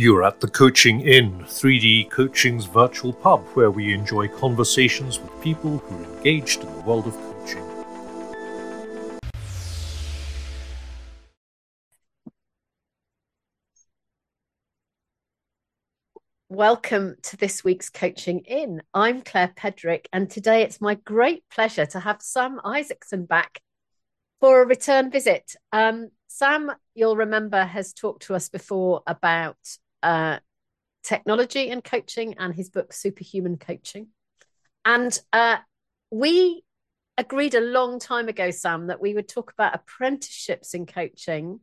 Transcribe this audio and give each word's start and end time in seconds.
You're 0.00 0.24
at 0.24 0.40
the 0.40 0.48
Coaching 0.48 1.02
Inn, 1.02 1.40
3D 1.40 2.08
Coaching's 2.08 2.64
virtual 2.64 3.12
pub, 3.12 3.44
where 3.52 3.70
we 3.70 3.92
enjoy 3.92 4.28
conversations 4.28 5.20
with 5.20 5.42
people 5.42 5.76
who 5.76 5.94
are 5.94 6.16
engaged 6.16 6.62
in 6.62 6.74
the 6.74 6.80
world 6.80 7.06
of 7.06 7.12
coaching. 7.12 7.62
Welcome 16.48 17.16
to 17.24 17.36
this 17.36 17.62
week's 17.62 17.90
Coaching 17.90 18.38
Inn. 18.46 18.80
I'm 18.94 19.20
Claire 19.20 19.52
Pedrick, 19.54 20.06
and 20.14 20.30
today 20.30 20.62
it's 20.62 20.80
my 20.80 20.94
great 20.94 21.44
pleasure 21.50 21.84
to 21.84 22.00
have 22.00 22.22
Sam 22.22 22.58
Isaacson 22.64 23.26
back 23.26 23.60
for 24.40 24.62
a 24.62 24.66
return 24.66 25.10
visit. 25.10 25.56
Um, 25.72 26.08
Sam, 26.26 26.72
you'll 26.94 27.16
remember, 27.16 27.66
has 27.66 27.92
talked 27.92 28.22
to 28.22 28.34
us 28.34 28.48
before 28.48 29.02
about 29.06 29.58
uh, 30.02 30.38
technology 31.02 31.70
and 31.70 31.82
coaching 31.82 32.34
and 32.38 32.54
his 32.54 32.70
book, 32.70 32.92
Superhuman 32.92 33.56
Coaching. 33.56 34.08
And 34.84 35.18
uh, 35.32 35.58
we 36.10 36.62
agreed 37.18 37.54
a 37.54 37.60
long 37.60 37.98
time 37.98 38.28
ago, 38.28 38.50
Sam, 38.50 38.88
that 38.88 39.00
we 39.00 39.14
would 39.14 39.28
talk 39.28 39.52
about 39.52 39.74
apprenticeships 39.74 40.74
in 40.74 40.86
coaching 40.86 41.60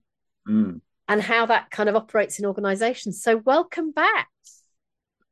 mm. 0.47 0.79
and 1.07 1.21
how 1.21 1.47
that 1.47 1.71
kind 1.71 1.89
of 1.89 1.95
operates 1.95 2.39
in 2.39 2.45
organizations. 2.45 3.23
So, 3.23 3.37
welcome 3.37 3.91
back. 3.91 4.29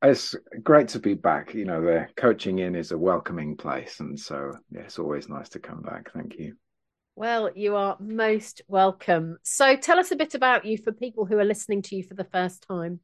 It's 0.02 0.36
great 0.62 0.90
to 0.90 1.00
be 1.00 1.14
back. 1.14 1.54
You 1.54 1.66
know, 1.66 1.82
the 1.82 2.08
Coaching 2.16 2.60
Inn 2.60 2.76
is 2.76 2.92
a 2.92 2.98
welcoming 2.98 3.56
place. 3.56 4.00
And 4.00 4.20
so, 4.20 4.52
yeah, 4.72 4.82
it's 4.82 5.00
always 5.00 5.30
nice 5.30 5.50
to 5.50 5.60
come 5.60 5.82
back. 5.82 6.12
Thank 6.14 6.38
you. 6.38 6.56
Well, 7.18 7.50
you 7.56 7.78
are 7.78 7.96
most 8.02 8.62
welcome. 8.68 9.38
So, 9.42 9.78
tell 9.78 10.00
us 10.00 10.12
a 10.12 10.18
bit 10.18 10.36
about 10.36 10.66
you 10.66 10.78
for 10.78 10.92
people 10.92 11.26
who 11.26 11.40
are 11.40 11.46
listening 11.46 11.82
to 11.84 11.96
you 11.96 12.04
for 12.04 12.14
the 12.14 12.26
first 12.26 12.66
time. 12.68 13.00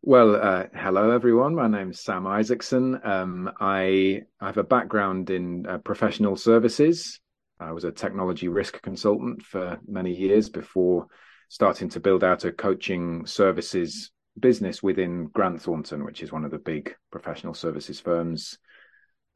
Well, 0.00 0.34
uh, 0.34 0.64
hello 0.74 1.10
everyone. 1.10 1.54
My 1.54 1.68
name's 1.68 2.00
Sam 2.00 2.26
Isaacson. 2.26 2.98
Um, 3.04 3.50
I, 3.60 4.22
I, 4.40 4.46
have 4.46 4.56
a 4.56 4.64
background 4.64 5.28
in 5.28 5.66
uh, 5.66 5.76
professional 5.76 6.36
services. 6.36 7.20
I 7.58 7.72
was 7.72 7.84
a 7.84 7.92
technology 7.92 8.48
risk 8.48 8.80
consultant 8.80 9.42
for 9.42 9.78
many 9.86 10.14
years 10.14 10.48
before 10.48 11.08
starting 11.50 11.90
to 11.90 12.00
build 12.00 12.24
out 12.24 12.46
a 12.46 12.52
coaching 12.52 13.26
services 13.26 14.10
business 14.38 14.82
within 14.82 15.26
Grant 15.26 15.60
Thornton, 15.60 16.02
which 16.06 16.22
is 16.22 16.32
one 16.32 16.46
of 16.46 16.50
the 16.50 16.58
big 16.58 16.94
professional 17.10 17.52
services 17.52 18.00
firms. 18.00 18.56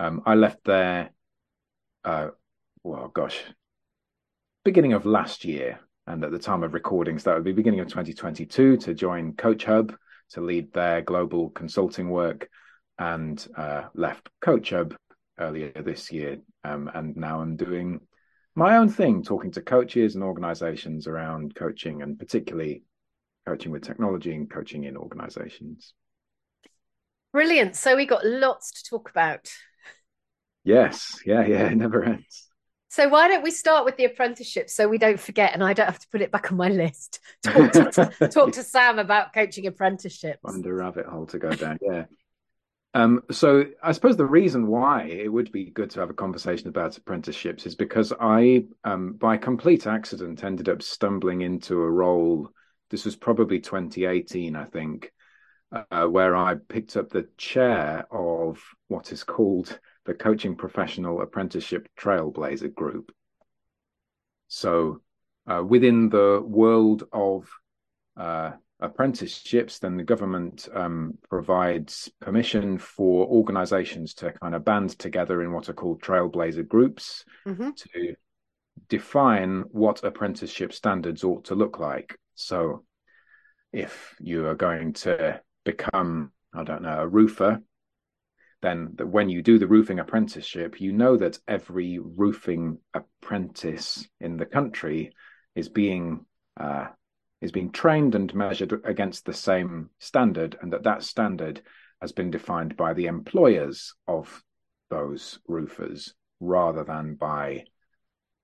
Um, 0.01 0.23
I 0.25 0.35
left 0.35 0.65
there, 0.65 1.11
uh, 2.07 2.29
well, 2.85 3.09
gosh, 3.09 3.43
beginning 4.65 4.93
of 4.93 5.07
last 5.07 5.45
year. 5.45 5.81
And 6.07 6.23
at 6.23 6.31
the 6.31 6.39
time 6.39 6.63
of 6.63 6.75
recordings, 6.75 7.25
that 7.25 7.35
would 7.35 7.45
be 7.45 7.53
beginning 7.53 7.81
of 7.81 7.89
2022 7.89 8.77
to 8.77 8.95
join 8.95 9.33
CoachHub 9.33 9.97
to 10.31 10.41
lead 10.43 10.73
their 10.73 11.01
global 11.01 11.49
consulting 11.51 12.11
work 12.11 12.49
and 12.99 13.45
uh, 13.57 13.85
left 13.95 14.29
CoachHub 14.45 14.95
earlier 15.39 15.73
this 15.73 16.13
year. 16.13 16.39
Um, 16.63 16.91
and 16.95 17.17
now 17.17 17.41
I'm 17.41 17.57
doing 17.57 18.01
my 18.55 18.77
own 18.77 18.91
thing, 18.91 19.23
talking 19.23 19.51
to 19.53 19.63
coaches 19.63 20.15
and 20.15 20.23
organizations 20.23 21.07
around 21.07 21.55
coaching 21.55 22.03
and 22.03 22.19
particularly 22.19 22.83
coaching 23.47 23.73
with 23.73 23.83
technology 23.83 24.35
and 24.35 24.51
coaching 24.51 24.85
in 24.85 24.97
organizations. 24.97 25.95
Brilliant. 27.33 27.77
So 27.77 27.97
we 27.97 28.07
got 28.07 28.25
lots 28.25 28.73
to 28.73 28.91
talk 28.91 29.11
about. 29.11 29.51
Yes. 30.65 31.19
Yeah. 31.27 31.45
Yeah. 31.47 31.67
It 31.67 31.77
never 31.77 32.05
ends. 32.05 32.44
So 32.95 33.09
why 33.09 33.27
don't 33.27 33.43
we 33.43 33.51
start 33.51 33.85
with 33.85 33.97
the 33.97 34.05
apprenticeship 34.05 34.71
so 34.71 34.87
we 34.87 34.99
don't 34.99 35.19
forget 35.19 35.53
and 35.53 35.65
I 35.65 35.73
don't 35.73 35.87
have 35.87 35.99
to 35.99 36.07
put 36.13 36.23
it 36.23 36.31
back 36.31 36.53
on 36.53 36.59
my 36.59 36.69
list. 36.69 37.19
Talk 37.43 37.73
to, 37.73 38.29
talk 38.29 38.53
to 38.53 38.63
Sam 38.63 39.01
about 39.01 39.35
coaching 39.35 39.67
apprenticeships. 39.67 40.39
A 40.45 40.73
rabbit 40.73 41.07
hole 41.07 41.27
to 41.27 41.41
go 41.41 41.51
down. 41.51 41.81
Yeah. 41.83 42.05
Um, 42.95 43.25
so 43.33 43.65
I 43.83 43.91
suppose 43.91 44.17
the 44.17 44.25
reason 44.25 44.69
why 44.69 45.07
it 45.07 45.27
would 45.27 45.51
be 45.51 45.71
good 45.71 45.91
to 45.91 46.01
have 46.01 46.11
a 46.11 46.15
conversation 46.15 46.69
about 46.69 46.97
apprenticeships 46.97 47.67
is 47.67 47.75
because 47.75 48.13
I, 48.21 48.67
um, 48.85 49.15
by 49.15 49.39
complete 49.39 49.89
accident, 49.89 50.45
ended 50.45 50.69
up 50.69 50.81
stumbling 50.81 51.41
into 51.41 51.83
a 51.83 51.91
role. 51.91 52.49
This 52.91 53.05
was 53.05 53.17
probably 53.17 53.59
2018, 53.59 54.55
I 54.55 54.67
think, 54.67 55.13
uh, 55.91 56.07
where 56.07 56.37
I 56.37 56.55
picked 56.55 56.97
up 56.97 57.11
the 57.11 57.27
chair 57.39 58.07
of 58.13 58.63
what 58.87 59.11
is 59.11 59.25
called 59.25 59.81
the 60.05 60.15
Coaching 60.15 60.57
Professional 60.57 61.23
Apprenticeship 61.23 61.89
Trailblazer 61.99 62.75
Group. 62.75 63.13
So, 64.49 65.01
uh, 65.47 65.63
within 65.67 66.09
the 66.09 66.43
world 66.45 67.05
of 67.13 67.51
uh, 68.17 68.53
apprenticeships, 68.81 69.79
then 69.79 69.97
the 69.97 70.05
government 70.05 70.69
um, 70.75 71.19
provides 71.29 72.11
permission 72.21 72.79
for 72.79 73.27
organizations 73.27 74.15
to 74.15 74.33
kind 74.33 74.55
of 74.55 74.65
band 74.65 74.99
together 74.99 75.43
in 75.43 75.53
what 75.53 75.69
are 75.69 75.75
called 75.75 76.03
trailblazer 76.03 76.67
groups 76.67 77.25
mm-hmm. 77.47 77.71
to 77.71 78.15
define 78.89 79.65
what 79.71 80.05
apprenticeship 80.05 80.73
standards 80.73 81.25
ought 81.25 81.45
to 81.45 81.55
look 81.55 81.79
like. 81.79 82.19
So, 82.35 82.85
if 83.73 84.15
you 84.21 84.47
are 84.47 84.55
going 84.55 84.93
to 84.93 85.41
become, 85.65 86.33
I 86.55 86.63
don't 86.63 86.83
know, 86.83 87.01
a 87.01 87.09
roofer, 87.09 87.61
then 88.65 88.93
that 88.97 89.07
when 89.07 89.29
you 89.29 89.43
do 89.43 89.59
the 89.59 89.67
roofing 89.67 89.99
apprenticeship, 89.99 90.81
you 90.81 90.93
know 90.93 91.17
that 91.17 91.39
every 91.47 91.99
roofing 91.99 92.79
apprentice 92.95 94.09
in 94.21 94.37
the 94.37 94.47
country 94.47 95.13
is 95.55 95.69
being 95.69 96.25
uh, 96.59 96.87
is 97.41 97.53
being 97.53 97.71
trained 97.71 98.15
and 98.15 98.35
measured 98.35 98.81
against 98.85 99.27
the 99.27 99.35
same 99.35 99.91
standard, 99.99 100.57
and 100.61 100.73
that 100.73 100.85
that 100.85 101.03
standard 101.03 101.63
has 102.01 102.13
been 102.13 102.31
defined 102.31 102.77
by 102.77 102.95
the 102.95 103.07
employers 103.07 103.95
of 104.09 104.43
those 104.91 105.39
roofers 105.47 106.15
rather 106.41 106.85
than 106.85 107.15
by 107.15 107.65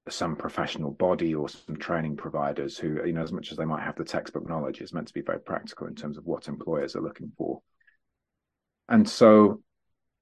some 0.09 0.37
professional 0.37 0.91
body 0.91 1.35
or 1.35 1.49
some 1.49 1.77
training 1.77 2.17
providers 2.17 2.77
who, 2.77 3.05
you 3.07 3.13
know, 3.13 3.23
as 3.23 3.33
much 3.33 3.53
as 3.53 3.59
they 3.59 3.65
might 3.65 3.83
have 3.83 3.97
the 3.97 4.05
textbook 4.05 4.49
knowledge, 4.49 4.81
is 4.81 4.93
meant 4.93 5.09
to 5.09 5.15
be 5.15 5.21
very 5.21 5.41
practical 5.41 5.87
in 5.87 5.95
terms 5.95 6.19
of 6.19 6.25
what 6.25 6.49
employers 6.49 6.97
are 6.97 7.03
looking 7.03 7.33
for. 7.37 7.61
And 8.89 9.09
so 9.09 9.63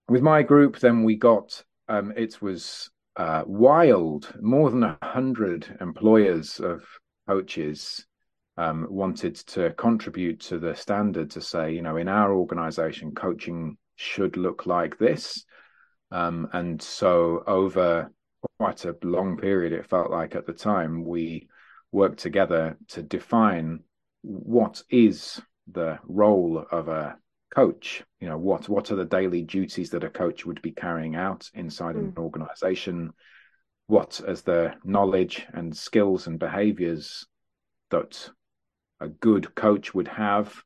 with 0.08 0.22
my 0.22 0.42
group, 0.42 0.78
then 0.78 1.04
we 1.04 1.16
got 1.16 1.62
um, 1.88 2.12
it 2.16 2.40
was 2.40 2.90
uh, 3.16 3.42
wild. 3.46 4.32
More 4.40 4.70
than 4.70 4.82
a 4.82 4.98
hundred 5.02 5.76
employers 5.80 6.60
of 6.60 6.84
coaches 7.26 8.06
um, 8.56 8.86
wanted 8.90 9.36
to 9.36 9.70
contribute 9.72 10.40
to 10.40 10.58
the 10.58 10.74
standard 10.74 11.30
to 11.30 11.40
say, 11.40 11.72
you 11.72 11.82
know, 11.82 11.96
in 11.96 12.08
our 12.08 12.32
organization, 12.32 13.14
coaching 13.14 13.76
should 13.96 14.36
look 14.36 14.66
like 14.66 14.98
this. 14.98 15.44
Um, 16.10 16.48
and 16.52 16.80
so, 16.80 17.42
over 17.46 18.10
quite 18.58 18.84
a 18.84 18.96
long 19.02 19.36
period, 19.36 19.72
it 19.72 19.88
felt 19.88 20.10
like 20.10 20.34
at 20.34 20.46
the 20.46 20.52
time, 20.52 21.04
we 21.04 21.48
worked 21.92 22.18
together 22.18 22.76
to 22.88 23.02
define 23.02 23.80
what 24.22 24.82
is 24.90 25.40
the 25.70 25.98
role 26.04 26.64
of 26.70 26.88
a 26.88 27.16
coach 27.54 28.02
you 28.20 28.28
know 28.28 28.38
what 28.38 28.68
what 28.68 28.90
are 28.90 28.96
the 28.96 29.04
daily 29.04 29.42
duties 29.42 29.90
that 29.90 30.04
a 30.04 30.10
coach 30.10 30.44
would 30.44 30.60
be 30.62 30.70
carrying 30.70 31.16
out 31.16 31.48
inside 31.54 31.94
mm. 31.94 32.00
an 32.00 32.10
hmm. 32.10 32.20
organization 32.20 33.10
what 33.86 34.20
as 34.26 34.42
the 34.42 34.74
knowledge 34.84 35.46
and 35.54 35.76
skills 35.76 36.26
and 36.26 36.38
behaviors 36.38 37.26
that 37.90 38.30
a 39.00 39.08
good 39.08 39.54
coach 39.54 39.94
would 39.94 40.08
have 40.08 40.62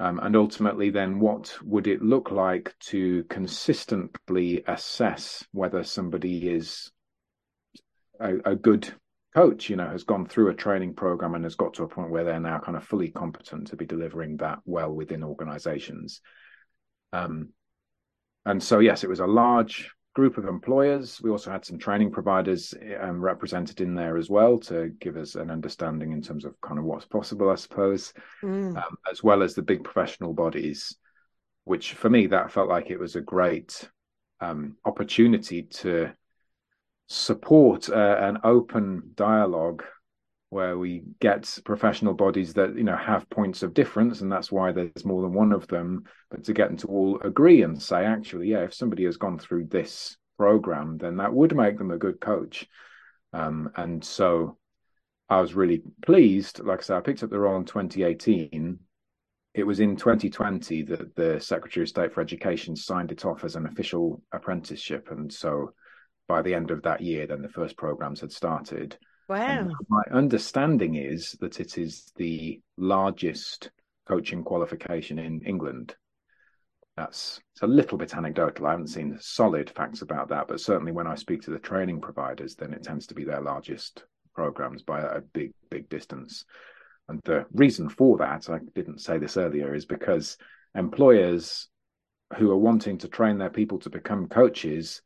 um, 0.00 0.18
and 0.22 0.36
ultimately 0.36 0.90
then 0.90 1.20
what 1.20 1.56
would 1.62 1.86
it 1.86 2.02
look 2.02 2.30
like 2.30 2.74
to 2.80 3.24
consistently 3.24 4.62
assess 4.66 5.44
whether 5.52 5.84
somebody 5.84 6.48
is 6.48 6.90
a, 8.20 8.34
a 8.44 8.56
good 8.56 8.92
coach, 9.34 9.68
you 9.68 9.76
know, 9.76 9.88
has 9.88 10.04
gone 10.04 10.26
through 10.26 10.48
a 10.48 10.54
training 10.54 10.94
program 10.94 11.34
and 11.34 11.44
has 11.44 11.56
got 11.56 11.74
to 11.74 11.82
a 11.82 11.88
point 11.88 12.10
where 12.10 12.24
they're 12.24 12.40
now 12.40 12.58
kind 12.58 12.76
of 12.76 12.84
fully 12.84 13.10
competent 13.10 13.66
to 13.68 13.76
be 13.76 13.86
delivering 13.86 14.36
that 14.36 14.60
well 14.64 14.92
within 14.92 15.24
organizations. 15.24 16.20
Um, 17.12 17.50
and 18.46 18.62
so, 18.62 18.78
yes, 18.78 19.04
it 19.04 19.10
was 19.10 19.20
a 19.20 19.26
large 19.26 19.90
group 20.14 20.38
of 20.38 20.44
employers. 20.44 21.20
We 21.20 21.30
also 21.30 21.50
had 21.50 21.64
some 21.64 21.78
training 21.78 22.12
providers 22.12 22.72
um, 23.00 23.20
represented 23.20 23.80
in 23.80 23.94
there 23.94 24.16
as 24.16 24.30
well 24.30 24.58
to 24.60 24.90
give 25.00 25.16
us 25.16 25.34
an 25.34 25.50
understanding 25.50 26.12
in 26.12 26.22
terms 26.22 26.44
of 26.44 26.60
kind 26.60 26.78
of 26.78 26.84
what's 26.84 27.06
possible, 27.06 27.50
I 27.50 27.56
suppose, 27.56 28.12
mm. 28.42 28.76
um, 28.76 28.96
as 29.10 29.22
well 29.22 29.42
as 29.42 29.54
the 29.54 29.62
big 29.62 29.82
professional 29.82 30.32
bodies, 30.32 30.96
which 31.64 31.94
for 31.94 32.08
me, 32.08 32.28
that 32.28 32.52
felt 32.52 32.68
like 32.68 32.90
it 32.90 33.00
was 33.00 33.16
a 33.16 33.20
great 33.20 33.90
um, 34.40 34.76
opportunity 34.84 35.62
to 35.62 36.12
support 37.14 37.88
uh, 37.88 38.16
an 38.20 38.38
open 38.44 39.10
dialogue 39.14 39.84
where 40.50 40.76
we 40.78 41.02
get 41.20 41.58
professional 41.64 42.14
bodies 42.14 42.54
that 42.54 42.76
you 42.76 42.84
know 42.84 42.96
have 42.96 43.28
points 43.30 43.62
of 43.62 43.74
difference 43.74 44.20
and 44.20 44.30
that's 44.30 44.52
why 44.52 44.72
there's 44.72 45.04
more 45.04 45.22
than 45.22 45.32
one 45.32 45.52
of 45.52 45.66
them 45.68 46.04
but 46.30 46.44
to 46.44 46.52
get 46.52 46.68
them 46.68 46.76
to 46.76 46.86
all 46.88 47.20
agree 47.20 47.62
and 47.62 47.80
say 47.80 48.04
actually 48.04 48.48
yeah 48.48 48.60
if 48.60 48.74
somebody 48.74 49.04
has 49.04 49.16
gone 49.16 49.38
through 49.38 49.64
this 49.66 50.16
program 50.38 50.98
then 50.98 51.16
that 51.16 51.32
would 51.32 51.54
make 51.56 51.78
them 51.78 51.90
a 51.90 51.98
good 51.98 52.20
coach. 52.20 52.66
Um, 53.32 53.70
and 53.76 54.04
so 54.04 54.56
i 55.28 55.40
was 55.40 55.54
really 55.54 55.82
pleased. 56.04 56.60
Like 56.60 56.80
i 56.80 56.82
said 56.82 56.96
i 56.96 57.00
picked 57.00 57.22
up 57.22 57.30
the 57.30 57.38
role 57.38 57.56
in 57.56 57.64
2018 57.64 58.78
it 59.54 59.64
was 59.64 59.78
in 59.78 59.94
2020 59.94 60.82
that 60.82 61.14
the 61.14 61.38
Secretary 61.38 61.84
of 61.84 61.88
State 61.88 62.12
for 62.12 62.20
Education 62.20 62.74
signed 62.74 63.12
it 63.12 63.24
off 63.24 63.44
as 63.44 63.54
an 63.54 63.66
official 63.66 64.20
apprenticeship, 64.32 65.12
and 65.12 65.32
so 65.32 65.72
by 66.26 66.42
the 66.42 66.54
end 66.54 66.70
of 66.70 66.82
that 66.82 67.00
year, 67.00 67.26
then 67.26 67.42
the 67.42 67.48
first 67.48 67.76
programs 67.76 68.20
had 68.20 68.32
started. 68.32 68.96
Wow! 69.28 69.36
And 69.46 69.72
my 69.88 70.02
understanding 70.12 70.94
is 70.96 71.32
that 71.40 71.60
it 71.60 71.78
is 71.78 72.12
the 72.16 72.60
largest 72.76 73.70
coaching 74.06 74.42
qualification 74.42 75.18
in 75.18 75.40
England. 75.42 75.96
That's 76.96 77.40
it's 77.52 77.62
a 77.62 77.66
little 77.66 77.98
bit 77.98 78.14
anecdotal. 78.14 78.66
I 78.66 78.72
haven't 78.72 78.88
seen 78.88 79.18
solid 79.20 79.70
facts 79.70 80.02
about 80.02 80.28
that, 80.28 80.46
but 80.46 80.60
certainly 80.60 80.92
when 80.92 81.06
I 81.06 81.16
speak 81.16 81.42
to 81.42 81.50
the 81.50 81.58
training 81.58 82.00
providers, 82.00 82.54
then 82.54 82.72
it 82.72 82.84
tends 82.84 83.06
to 83.08 83.14
be 83.14 83.24
their 83.24 83.40
largest 83.40 84.04
programs 84.34 84.82
by 84.82 85.00
a 85.00 85.20
big, 85.20 85.52
big 85.70 85.88
distance. 85.88 86.44
And 87.08 87.20
the 87.24 87.46
reason 87.52 87.88
for 87.88 88.18
that, 88.18 88.48
I 88.48 88.60
didn't 88.74 89.00
say 89.00 89.18
this 89.18 89.36
earlier, 89.36 89.74
is 89.74 89.86
because 89.86 90.36
employers 90.74 91.68
who 92.38 92.50
are 92.50 92.56
wanting 92.56 92.98
to 92.98 93.08
train 93.08 93.38
their 93.38 93.50
people 93.50 93.78
to 93.80 93.90
become 93.90 94.28
coaches 94.28 95.02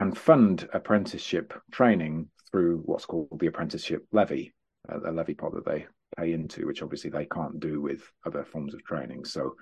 and 0.00 0.16
fund 0.16 0.68
apprenticeship 0.72 1.54
training 1.70 2.28
through 2.50 2.82
what's 2.84 3.06
called 3.06 3.28
the 3.38 3.46
apprenticeship 3.46 4.06
levy, 4.12 4.54
uh, 4.92 5.10
a 5.10 5.12
levy 5.12 5.34
pot 5.34 5.54
that 5.54 5.64
they 5.64 5.86
pay 6.16 6.32
into, 6.32 6.66
which 6.66 6.82
obviously 6.82 7.10
they 7.10 7.26
can't 7.26 7.60
do 7.60 7.80
with 7.80 8.02
other 8.26 8.44
forms 8.44 8.74
of 8.74 8.84
training. 8.84 9.24
So 9.24 9.54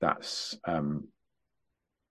that's 0.00 0.56
um, 0.66 1.08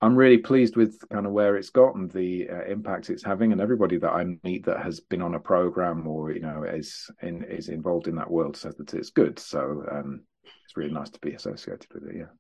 I'm 0.04 0.18
really 0.18 0.38
pleased 0.38 0.76
with 0.76 1.00
kind 1.10 1.26
of 1.26 1.32
where 1.32 1.56
it's 1.56 1.70
got 1.70 1.96
and 1.96 2.12
the 2.12 2.50
uh, 2.50 2.66
impact 2.66 3.10
it's 3.10 3.24
having, 3.24 3.54
and 3.54 3.62
everybody 3.62 3.98
that 4.00 4.12
I 4.12 4.26
meet 4.44 4.66
that 4.66 4.82
has 4.82 5.00
been 5.00 5.22
on 5.22 5.36
a 5.36 5.40
program 5.40 6.06
or 6.06 6.32
you 6.32 6.42
know 6.42 6.64
is 6.64 7.10
in 7.22 7.44
is 7.46 7.70
involved 7.70 8.10
in 8.10 8.16
that 8.16 8.30
world 8.30 8.58
says 8.58 8.76
that 8.76 8.94
it's 8.94 9.12
good. 9.12 9.40
So 9.40 9.86
um, 9.90 10.24
it's 10.66 10.76
really 10.76 10.92
nice 10.92 11.10
to 11.12 11.20
be 11.20 11.34
associated 11.34 11.88
with 11.94 12.04
it. 12.10 12.18
Yeah, 12.18 12.34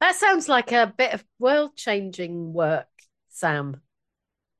that 0.00 0.14
sounds 0.14 0.48
like 0.48 0.70
a 0.70 0.94
bit 0.96 1.14
of 1.14 1.24
world 1.40 1.76
changing 1.76 2.52
work, 2.52 2.86
Sam. 3.28 3.80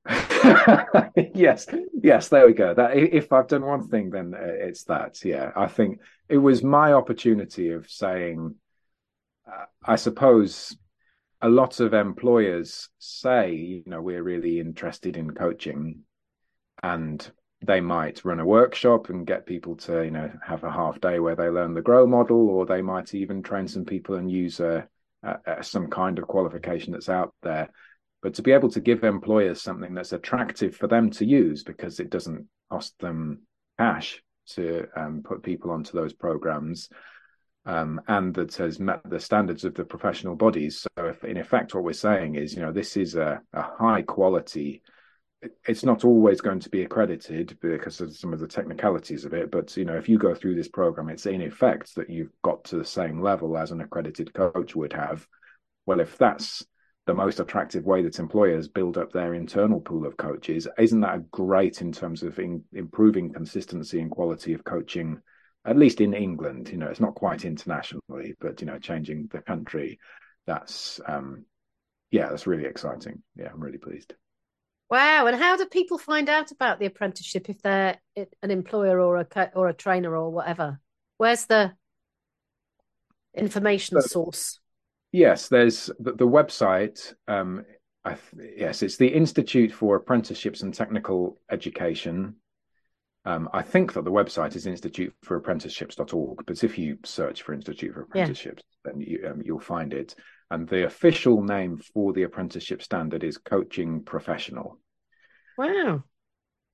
yes, 1.34 1.66
yes, 2.02 2.28
there 2.28 2.46
we 2.46 2.52
go. 2.52 2.74
That 2.74 2.96
if 2.96 3.32
I've 3.32 3.48
done 3.48 3.64
one 3.64 3.88
thing, 3.88 4.10
then 4.10 4.34
uh, 4.34 4.40
it's 4.42 4.84
that. 4.84 5.24
Yeah, 5.24 5.50
I 5.56 5.66
think 5.66 6.00
it 6.28 6.38
was 6.38 6.62
my 6.62 6.92
opportunity 6.92 7.70
of 7.70 7.90
saying, 7.90 8.54
uh, 9.46 9.64
I 9.82 9.96
suppose 9.96 10.76
a 11.40 11.48
lot 11.48 11.80
of 11.80 11.94
employers 11.94 12.88
say, 12.98 13.54
you 13.54 13.82
know, 13.86 14.00
we're 14.00 14.22
really 14.22 14.60
interested 14.60 15.16
in 15.16 15.30
coaching 15.32 16.00
and 16.82 17.30
they 17.62 17.80
might 17.80 18.24
run 18.24 18.40
a 18.40 18.46
workshop 18.46 19.08
and 19.08 19.26
get 19.26 19.46
people 19.46 19.76
to, 19.76 20.04
you 20.04 20.10
know, 20.10 20.30
have 20.46 20.64
a 20.64 20.70
half 20.70 21.00
day 21.00 21.18
where 21.18 21.36
they 21.36 21.48
learn 21.48 21.74
the 21.74 21.82
grow 21.82 22.06
model, 22.06 22.48
or 22.48 22.66
they 22.66 22.82
might 22.82 23.14
even 23.14 23.42
train 23.42 23.66
some 23.68 23.84
people 23.84 24.16
and 24.16 24.30
use 24.30 24.60
a, 24.60 24.86
a, 25.22 25.36
a, 25.46 25.64
some 25.64 25.88
kind 25.88 26.18
of 26.18 26.26
qualification 26.26 26.92
that's 26.92 27.08
out 27.08 27.34
there. 27.42 27.70
But 28.24 28.32
to 28.36 28.42
be 28.42 28.52
able 28.52 28.70
to 28.70 28.80
give 28.80 29.04
employers 29.04 29.60
something 29.60 29.92
that's 29.92 30.14
attractive 30.14 30.74
for 30.74 30.86
them 30.86 31.10
to 31.10 31.26
use 31.26 31.62
because 31.62 32.00
it 32.00 32.08
doesn't 32.08 32.48
cost 32.70 32.98
them 32.98 33.42
cash 33.78 34.22
to 34.52 34.86
um, 34.96 35.20
put 35.22 35.42
people 35.42 35.70
onto 35.70 35.92
those 35.92 36.14
programs 36.14 36.88
um, 37.66 38.00
and 38.08 38.32
that 38.34 38.54
has 38.54 38.80
met 38.80 39.02
the 39.04 39.20
standards 39.20 39.66
of 39.66 39.74
the 39.74 39.84
professional 39.84 40.36
bodies. 40.36 40.80
So, 40.80 41.04
if, 41.04 41.22
in 41.22 41.36
effect, 41.36 41.74
what 41.74 41.84
we're 41.84 41.92
saying 41.92 42.36
is, 42.36 42.54
you 42.54 42.62
know, 42.62 42.72
this 42.72 42.96
is 42.96 43.14
a, 43.14 43.42
a 43.52 43.62
high 43.62 44.00
quality. 44.00 44.80
It's 45.68 45.84
not 45.84 46.02
always 46.02 46.40
going 46.40 46.60
to 46.60 46.70
be 46.70 46.82
accredited 46.82 47.58
because 47.60 48.00
of 48.00 48.16
some 48.16 48.32
of 48.32 48.40
the 48.40 48.48
technicalities 48.48 49.26
of 49.26 49.34
it, 49.34 49.50
but 49.50 49.76
you 49.76 49.84
know, 49.84 49.96
if 49.96 50.08
you 50.08 50.16
go 50.16 50.34
through 50.34 50.54
this 50.54 50.68
program, 50.68 51.10
it's 51.10 51.26
in 51.26 51.42
effect 51.42 51.94
that 51.96 52.08
you've 52.08 52.32
got 52.42 52.64
to 52.64 52.76
the 52.76 52.86
same 52.86 53.20
level 53.20 53.58
as 53.58 53.70
an 53.70 53.82
accredited 53.82 54.32
coach 54.32 54.74
would 54.74 54.94
have. 54.94 55.26
Well, 55.84 56.00
if 56.00 56.16
that's 56.16 56.64
the 57.06 57.14
most 57.14 57.40
attractive 57.40 57.84
way 57.84 58.02
that 58.02 58.18
employers 58.18 58.68
build 58.68 58.96
up 58.96 59.12
their 59.12 59.34
internal 59.34 59.80
pool 59.80 60.06
of 60.06 60.16
coaches, 60.16 60.66
isn't 60.78 61.00
that 61.00 61.30
great 61.30 61.82
in 61.82 61.92
terms 61.92 62.22
of 62.22 62.38
in, 62.38 62.64
improving 62.72 63.32
consistency 63.32 64.00
and 64.00 64.10
quality 64.10 64.54
of 64.54 64.64
coaching 64.64 65.20
at 65.66 65.78
least 65.78 66.00
in 66.00 66.12
England, 66.12 66.68
you 66.68 66.76
know, 66.76 66.88
it's 66.88 67.00
not 67.00 67.14
quite 67.14 67.44
internationally, 67.44 68.34
but 68.38 68.60
you 68.60 68.66
know, 68.66 68.78
changing 68.78 69.28
the 69.32 69.40
country, 69.40 69.98
that's 70.46 71.00
um 71.06 71.44
yeah, 72.10 72.28
that's 72.28 72.46
really 72.46 72.66
exciting. 72.66 73.22
Yeah, 73.34 73.48
I'm 73.52 73.60
really 73.60 73.78
pleased. 73.78 74.14
Wow! 74.90 75.26
And 75.26 75.36
how 75.36 75.56
do 75.56 75.66
people 75.66 75.98
find 75.98 76.28
out 76.28 76.52
about 76.52 76.78
the 76.78 76.86
apprenticeship 76.86 77.48
if 77.48 77.60
they're 77.62 77.98
an 78.16 78.50
employer 78.50 79.00
or 79.00 79.16
a 79.16 79.50
or 79.54 79.68
a 79.68 79.74
trainer 79.74 80.14
or 80.14 80.30
whatever? 80.30 80.78
Where's 81.16 81.46
the 81.46 81.72
information 83.34 84.00
so, 84.00 84.06
source? 84.06 84.60
Yes, 85.14 85.48
there's 85.48 85.90
the, 86.00 86.12
the 86.12 86.26
website. 86.26 87.14
Um, 87.28 87.64
I, 88.04 88.16
yes, 88.56 88.82
it's 88.82 88.96
the 88.96 89.08
Institute 89.08 89.72
for 89.72 89.96
Apprenticeships 89.96 90.62
and 90.62 90.74
Technical 90.74 91.38
Education, 91.50 92.34
um, 93.26 93.48
I 93.52 93.62
think 93.62 93.94
that 93.94 94.04
the 94.04 94.12
website 94.12 94.54
is 94.54 94.66
instituteforapprenticeships.org, 94.66 96.44
but 96.46 96.62
if 96.62 96.76
you 96.76 96.98
search 97.04 97.42
for 97.42 97.54
Institute 97.54 97.94
for 97.94 98.02
Apprenticeships, 98.02 98.62
yeah. 98.84 98.92
then 98.92 99.00
you, 99.00 99.26
um, 99.30 99.42
you'll 99.42 99.60
find 99.60 99.94
it. 99.94 100.14
And 100.50 100.68
the 100.68 100.84
official 100.84 101.42
name 101.42 101.78
for 101.78 102.12
the 102.12 102.24
apprenticeship 102.24 102.82
standard 102.82 103.24
is 103.24 103.38
Coaching 103.38 104.02
Professional. 104.02 104.78
Wow. 105.56 106.04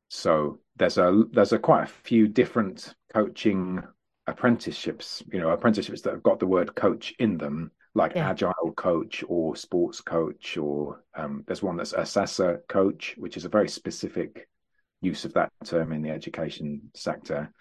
So 0.09 0.59
there's 0.75 0.99
a 0.99 1.23
there's 1.31 1.53
a 1.53 1.59
quite 1.59 1.85
a 1.85 1.93
few 2.03 2.27
different 2.27 2.95
coaching 3.15 3.81
apprenticeships, 4.27 5.23
you 5.33 5.39
know, 5.39 5.51
apprenticeships 5.51 6.03
that 6.03 6.15
have 6.15 6.23
got 6.25 6.41
the 6.41 6.49
word 6.49 6.75
coach 6.75 7.15
in 7.21 7.39
them, 7.39 7.71
like 7.95 8.13
yeah. 8.15 8.31
agile 8.31 8.73
coach 8.77 9.25
or 9.29 9.57
sports 9.57 10.01
coach, 10.01 10.57
or 10.57 11.03
um, 11.17 11.45
there's 11.47 11.63
one 11.63 11.77
that's 11.77 11.93
assessor 11.93 12.63
coach, 12.69 13.15
which 13.19 13.37
is 13.37 13.45
a 13.45 13.49
very 13.49 13.69
specific 13.69 14.49
use 15.01 15.25
of 15.25 15.35
that 15.35 15.51
term 15.65 15.93
in 15.93 16.03
the 16.03 16.11
education 16.11 16.91
sector. 16.95 17.53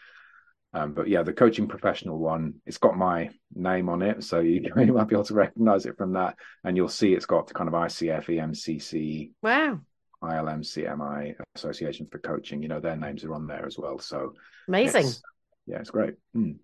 Um, 0.71 0.93
but 0.93 1.07
yeah, 1.07 1.23
the 1.23 1.33
coaching 1.33 1.67
professional 1.67 2.19
one, 2.19 2.55
it's 2.67 2.77
got 2.77 2.95
my 2.95 3.31
name 3.55 3.89
on 3.89 4.03
it, 4.03 4.23
so 4.23 4.39
you, 4.39 4.61
you 4.77 4.93
might 4.93 5.07
be 5.07 5.15
able 5.15 5.23
to 5.25 5.33
recognize 5.33 5.85
it 5.85 5.97
from 5.97 6.13
that, 6.13 6.35
and 6.63 6.77
you'll 6.77 6.89
see 6.89 7.13
it's 7.13 7.25
got 7.25 7.51
kind 7.53 7.67
of 7.67 7.73
ICF, 7.73 8.25
EMCC, 8.25 9.31
wow, 9.41 9.79
ILM, 10.23 10.61
CMI 10.61 11.35
Association 11.55 12.07
for 12.11 12.19
Coaching. 12.19 12.61
You 12.61 12.67
know, 12.67 12.79
their 12.79 12.95
names 12.95 13.23
are 13.23 13.33
on 13.33 13.47
there 13.47 13.65
as 13.65 13.77
well. 13.77 13.99
So 13.99 14.33
amazing. 14.67 15.05
It's, 15.05 15.21
yeah, 15.65 15.79
it's 15.79 15.89
great. 15.91 16.15
Mm. 16.35 16.57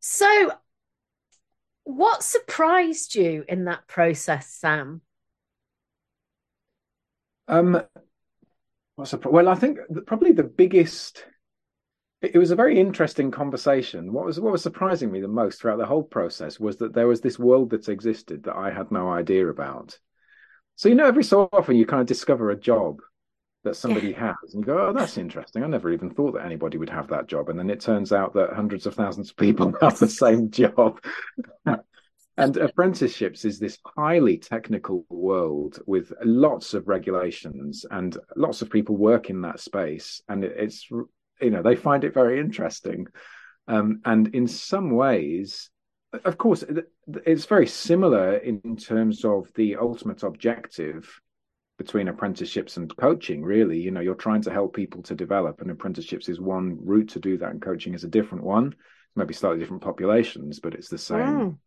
So, 0.00 0.50
what 1.84 2.22
surprised 2.22 3.14
you 3.14 3.44
in 3.48 3.64
that 3.64 3.86
process, 3.86 4.48
Sam? 4.48 5.00
Um, 7.48 7.82
What's 8.96 9.12
the, 9.12 9.18
well, 9.28 9.48
I 9.48 9.54
think 9.54 9.78
probably 10.06 10.32
the 10.32 10.44
biggest. 10.44 11.24
It 12.20 12.38
was 12.38 12.52
a 12.52 12.56
very 12.56 12.78
interesting 12.78 13.32
conversation. 13.32 14.12
What 14.12 14.26
was 14.26 14.38
what 14.38 14.52
was 14.52 14.62
surprising 14.62 15.10
me 15.10 15.20
the 15.20 15.28
most 15.28 15.60
throughout 15.60 15.78
the 15.78 15.86
whole 15.86 16.04
process 16.04 16.60
was 16.60 16.76
that 16.76 16.94
there 16.94 17.08
was 17.08 17.20
this 17.20 17.38
world 17.38 17.70
that 17.70 17.88
existed 17.88 18.44
that 18.44 18.54
I 18.54 18.70
had 18.70 18.92
no 18.92 19.10
idea 19.10 19.48
about. 19.48 19.98
So 20.76 20.88
you 20.88 20.94
know, 20.94 21.06
every 21.06 21.24
so 21.24 21.48
often 21.52 21.76
you 21.76 21.86
kind 21.86 22.00
of 22.00 22.06
discover 22.06 22.50
a 22.50 22.56
job 22.56 23.00
that 23.64 23.76
somebody 23.76 24.10
yeah. 24.10 24.34
has, 24.42 24.54
and 24.54 24.62
you 24.62 24.66
go, 24.66 24.88
"Oh, 24.88 24.92
that's 24.92 25.18
interesting. 25.18 25.62
I 25.62 25.66
never 25.66 25.92
even 25.92 26.10
thought 26.10 26.32
that 26.32 26.44
anybody 26.44 26.78
would 26.78 26.90
have 26.90 27.08
that 27.08 27.26
job." 27.26 27.48
And 27.48 27.58
then 27.58 27.70
it 27.70 27.80
turns 27.80 28.12
out 28.12 28.34
that 28.34 28.52
hundreds 28.52 28.86
of 28.86 28.94
thousands 28.94 29.30
of 29.30 29.36
people 29.36 29.72
have 29.80 29.98
the 29.98 30.08
same 30.08 30.50
job 30.50 31.00
and 32.36 32.56
apprenticeships 32.56 33.44
is 33.44 33.58
this 33.58 33.78
highly 33.96 34.38
technical 34.38 35.04
world 35.08 35.78
with 35.86 36.12
lots 36.24 36.74
of 36.74 36.88
regulations 36.88 37.84
and 37.90 38.16
lots 38.36 38.62
of 38.62 38.70
people 38.70 38.96
work 38.96 39.30
in 39.30 39.42
that 39.42 39.60
space 39.60 40.22
and 40.28 40.44
it's 40.44 40.88
you 40.90 41.50
know 41.50 41.62
they 41.62 41.76
find 41.76 42.04
it 42.04 42.14
very 42.14 42.40
interesting 42.40 43.06
um, 43.68 44.00
and 44.04 44.34
in 44.34 44.48
some 44.48 44.90
ways 44.90 45.70
of 46.24 46.38
course 46.38 46.64
it's 47.26 47.46
very 47.46 47.66
similar 47.66 48.36
in 48.36 48.76
terms 48.76 49.24
of 49.24 49.50
the 49.54 49.76
ultimate 49.76 50.22
objective 50.22 51.20
between 51.82 52.06
apprenticeships 52.06 52.76
and 52.76 52.96
coaching 52.96 53.42
really. 53.42 53.78
You 53.78 53.90
know 53.90 54.00
you're 54.00 54.14
trying 54.14 54.42
to 54.42 54.52
help 54.52 54.74
people 54.74 55.02
to 55.02 55.16
develop 55.16 55.60
and 55.60 55.70
apprenticeships 55.70 56.28
is 56.28 56.40
one 56.40 56.78
route 56.80 57.08
to 57.10 57.18
do 57.18 57.36
that 57.38 57.50
and 57.50 57.60
coaching 57.60 57.94
is 57.94 58.04
a 58.04 58.08
different 58.08 58.44
one. 58.44 58.76
Maybe 59.16 59.34
slightly 59.34 59.58
different 59.58 59.82
populations 59.82 60.60
but 60.60 60.74
it's 60.74 60.88
the 60.88 60.98
same 60.98 61.40
mm. 61.40 61.58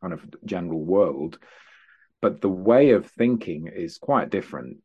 kind 0.00 0.14
of 0.14 0.24
general 0.46 0.82
world. 0.82 1.38
But 2.22 2.40
the 2.40 2.48
way 2.48 2.90
of 2.92 3.10
thinking 3.10 3.66
is 3.66 3.98
quite 3.98 4.30
different. 4.30 4.78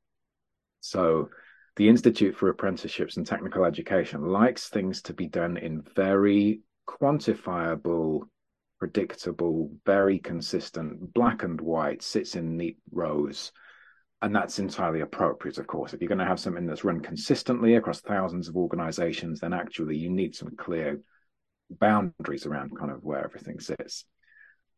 So 0.81 1.29
the 1.77 1.87
institute 1.87 2.35
for 2.35 2.49
apprenticeships 2.49 3.15
and 3.15 3.25
technical 3.25 3.63
education 3.63 4.25
likes 4.25 4.67
things 4.67 5.01
to 5.03 5.13
be 5.13 5.27
done 5.27 5.55
in 5.55 5.83
very 5.95 6.61
quantifiable 6.89 8.23
predictable 8.79 9.71
very 9.85 10.19
consistent 10.19 11.13
black 11.13 11.41
and 11.43 11.59
white 11.61 12.03
sits 12.03 12.35
in 12.35 12.57
neat 12.57 12.77
rows 12.91 13.51
and 14.21 14.35
that's 14.35 14.59
entirely 14.59 15.01
appropriate 15.01 15.57
of 15.57 15.67
course 15.67 15.93
if 15.93 16.01
you're 16.01 16.07
going 16.07 16.17
to 16.17 16.25
have 16.25 16.39
something 16.39 16.65
that's 16.65 16.83
run 16.83 16.99
consistently 16.99 17.75
across 17.75 18.01
thousands 18.01 18.47
of 18.47 18.55
organizations 18.55 19.39
then 19.39 19.53
actually 19.53 19.95
you 19.95 20.09
need 20.09 20.35
some 20.35 20.55
clear 20.55 20.99
boundaries 21.69 22.45
around 22.45 22.77
kind 22.77 22.91
of 22.91 23.03
where 23.03 23.23
everything 23.23 23.59
sits 23.59 24.05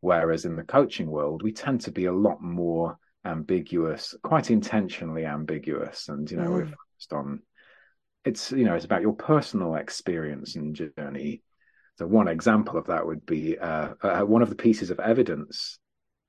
Whereas 0.01 0.45
in 0.45 0.55
the 0.55 0.63
coaching 0.63 1.09
world, 1.09 1.43
we 1.43 1.51
tend 1.51 1.81
to 1.81 1.91
be 1.91 2.05
a 2.05 2.13
lot 2.13 2.41
more 2.41 2.97
ambiguous, 3.25 4.15
quite 4.23 4.49
intentionally 4.49 5.25
ambiguous. 5.25 6.07
And, 6.07 6.29
you 6.29 6.37
know, 6.37 6.45
mm. 6.45 6.53
we're 6.53 6.65
focused 6.65 7.13
on 7.13 7.41
it's, 8.25 8.51
you 8.51 8.63
know, 8.63 8.75
it's 8.75 8.85
about 8.85 9.01
your 9.01 9.13
personal 9.13 9.75
experience 9.75 10.55
and 10.55 10.75
journey. 10.75 11.41
So, 11.97 12.07
one 12.07 12.29
example 12.29 12.77
of 12.77 12.87
that 12.87 13.05
would 13.05 13.25
be 13.25 13.57
uh, 13.57 13.89
uh, 14.01 14.21
one 14.21 14.41
of 14.41 14.49
the 14.49 14.55
pieces 14.55 14.89
of 14.89 14.99
evidence 14.99 15.79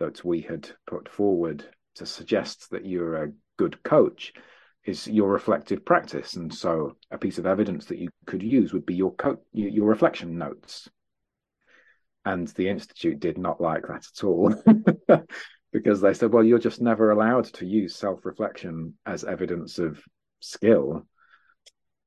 that 0.00 0.24
we 0.24 0.40
had 0.40 0.68
put 0.86 1.08
forward 1.08 1.64
to 2.00 2.06
suggest 2.06 2.70
that 2.70 2.84
you're 2.86 3.24
a 3.24 3.32
good 3.58 3.82
coach 3.82 4.32
is 4.84 5.06
your 5.06 5.28
reflective 5.30 5.84
practice. 5.84 6.34
And 6.34 6.52
so, 6.52 6.96
a 7.10 7.18
piece 7.18 7.38
of 7.38 7.46
evidence 7.46 7.84
that 7.86 7.98
you 7.98 8.08
could 8.26 8.42
use 8.42 8.72
would 8.72 8.86
be 8.86 8.94
your 8.94 9.14
co- 9.14 9.42
your 9.52 9.86
reflection 9.86 10.38
notes. 10.38 10.88
And 12.24 12.48
the 12.48 12.68
institute 12.68 13.20
did 13.20 13.38
not 13.38 13.60
like 13.60 13.86
that 13.86 14.06
at 14.06 14.24
all. 14.24 14.54
because 15.72 16.00
they 16.00 16.14
said, 16.14 16.32
well, 16.32 16.44
you're 16.44 16.58
just 16.58 16.80
never 16.80 17.10
allowed 17.10 17.44
to 17.44 17.66
use 17.66 17.94
self 17.94 18.24
reflection 18.24 18.94
as 19.06 19.24
evidence 19.24 19.78
of 19.78 20.02
skill. 20.40 21.06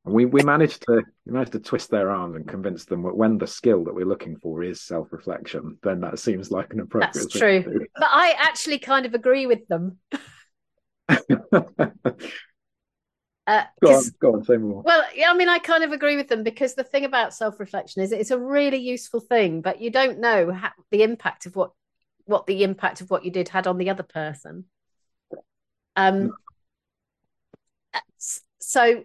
And 0.05 0.13
we, 0.13 0.25
we 0.25 0.43
managed 0.43 0.81
to 0.83 1.01
we 1.25 1.31
managed 1.31 1.53
to 1.53 1.59
twist 1.59 1.89
their 1.89 2.09
arms 2.09 2.35
and 2.35 2.47
convince 2.47 2.85
them 2.85 3.03
that 3.03 3.15
when 3.15 3.37
the 3.37 3.47
skill 3.47 3.85
that 3.85 3.95
we're 3.95 4.05
looking 4.05 4.35
for 4.37 4.61
is 4.63 4.81
self 4.81 5.11
reflection, 5.11 5.77
then 5.81 6.01
that 6.01 6.19
seems 6.19 6.51
like 6.51 6.73
an 6.73 6.81
appropriate. 6.81 7.13
That's 7.13 7.27
true, 7.27 7.63
but 7.95 8.09
I 8.09 8.35
actually 8.37 8.79
kind 8.79 9.05
of 9.05 9.13
agree 9.13 9.45
with 9.45 9.67
them. 9.67 9.97
Uh, 13.45 13.63
go 13.83 13.95
on, 13.95 14.03
go 14.21 14.33
on, 14.35 14.43
say 14.45 14.55
more. 14.55 14.81
Well, 14.83 15.03
yeah, 15.13 15.29
I 15.29 15.33
mean, 15.33 15.49
I 15.49 15.59
kind 15.59 15.83
of 15.83 15.91
agree 15.91 16.15
with 16.15 16.29
them 16.29 16.43
because 16.43 16.75
the 16.75 16.83
thing 16.83 17.03
about 17.03 17.33
self-reflection 17.33 18.01
is 18.01 18.13
it's 18.13 18.31
a 18.31 18.39
really 18.39 18.77
useful 18.77 19.19
thing, 19.19 19.61
but 19.61 19.81
you 19.81 19.89
don't 19.89 20.19
know 20.19 20.53
how, 20.53 20.71
the 20.91 21.03
impact 21.03 21.45
of 21.45 21.55
what 21.55 21.71
what 22.25 22.47
the 22.47 22.63
impact 22.63 23.01
of 23.01 23.09
what 23.09 23.25
you 23.25 23.31
did 23.31 23.49
had 23.49 23.67
on 23.67 23.77
the 23.77 23.89
other 23.89 24.03
person. 24.03 24.63
Um, 25.97 26.31
so 28.59 29.03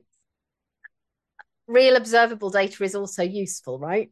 real 1.68 1.96
observable 1.96 2.50
data 2.50 2.82
is 2.82 2.94
also 2.94 3.22
useful, 3.22 3.78
right? 3.78 4.10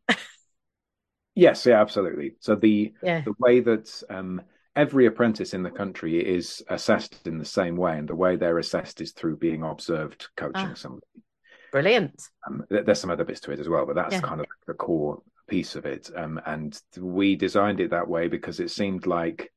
yes, 1.34 1.66
yeah, 1.66 1.80
absolutely. 1.80 2.34
So 2.40 2.54
the 2.54 2.94
yeah. 3.02 3.22
the 3.22 3.34
way 3.38 3.60
that 3.60 4.02
um, 4.08 4.42
every 4.76 5.06
apprentice 5.06 5.54
in 5.54 5.62
the 5.62 5.70
country 5.70 6.18
is 6.18 6.62
assessed 6.68 7.26
in 7.26 7.38
the 7.38 7.44
same 7.44 7.76
way, 7.76 7.98
and 7.98 8.08
the 8.08 8.14
way 8.14 8.36
they're 8.36 8.58
assessed 8.58 9.00
is 9.00 9.12
through 9.12 9.38
being 9.38 9.62
observed 9.64 10.28
coaching 10.36 10.70
ah, 10.70 10.74
somebody. 10.74 11.06
Brilliant. 11.72 12.22
Um, 12.46 12.64
there's 12.70 13.00
some 13.00 13.10
other 13.10 13.24
bits 13.24 13.40
to 13.40 13.50
it 13.50 13.58
as 13.58 13.68
well, 13.68 13.86
but 13.86 13.96
that's 13.96 14.14
yeah. 14.14 14.20
kind 14.20 14.40
of 14.40 14.46
the 14.66 14.74
core 14.74 15.22
piece 15.48 15.76
of 15.76 15.86
it. 15.86 16.10
Um, 16.14 16.40
and 16.46 16.80
we 16.98 17.36
designed 17.36 17.80
it 17.80 17.90
that 17.90 18.08
way 18.08 18.28
because 18.28 18.60
it 18.60 18.70
seemed 18.70 19.06
like 19.06 19.52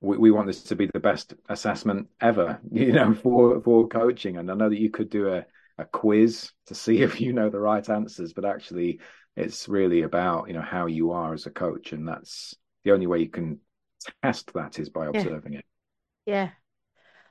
we, 0.00 0.16
we, 0.16 0.30
want 0.30 0.46
this 0.46 0.62
to 0.64 0.76
be 0.76 0.86
the 0.92 1.00
best 1.00 1.34
assessment 1.48 2.08
ever, 2.20 2.60
you 2.72 2.92
know, 2.92 3.14
for 3.14 3.60
for 3.60 3.88
coaching. 3.88 4.36
And 4.36 4.50
I 4.50 4.54
know 4.54 4.68
that 4.68 4.80
you 4.80 4.90
could 4.90 5.10
do 5.10 5.28
a, 5.28 5.44
a 5.82 5.84
quiz 5.84 6.50
to 6.66 6.74
see 6.74 6.98
if 7.02 7.20
you 7.20 7.32
know 7.32 7.50
the 7.50 7.60
right 7.60 7.88
answers, 7.88 8.32
but 8.32 8.44
actually 8.44 9.00
it's 9.36 9.68
really 9.68 10.02
about, 10.02 10.48
you 10.48 10.54
know, 10.54 10.62
how 10.62 10.86
you 10.86 11.12
are 11.12 11.32
as 11.32 11.46
a 11.46 11.50
coach. 11.50 11.92
And 11.92 12.06
that's 12.06 12.54
the 12.84 12.92
only 12.92 13.06
way 13.06 13.18
you 13.20 13.28
can 13.28 13.60
test 14.22 14.52
that 14.54 14.78
is 14.78 14.88
by 14.88 15.06
observing 15.06 15.54
yeah. 15.54 15.58
it. 15.58 15.64
Yeah. 16.26 16.48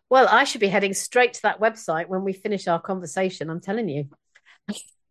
Well, 0.09 0.27
I 0.29 0.43
should 0.43 0.61
be 0.61 0.67
heading 0.67 0.93
straight 0.93 1.33
to 1.35 1.41
that 1.43 1.61
website 1.61 2.07
when 2.07 2.23
we 2.23 2.33
finish 2.33 2.67
our 2.67 2.81
conversation. 2.81 3.49
I'm 3.49 3.61
telling 3.61 3.87
you. 3.87 4.09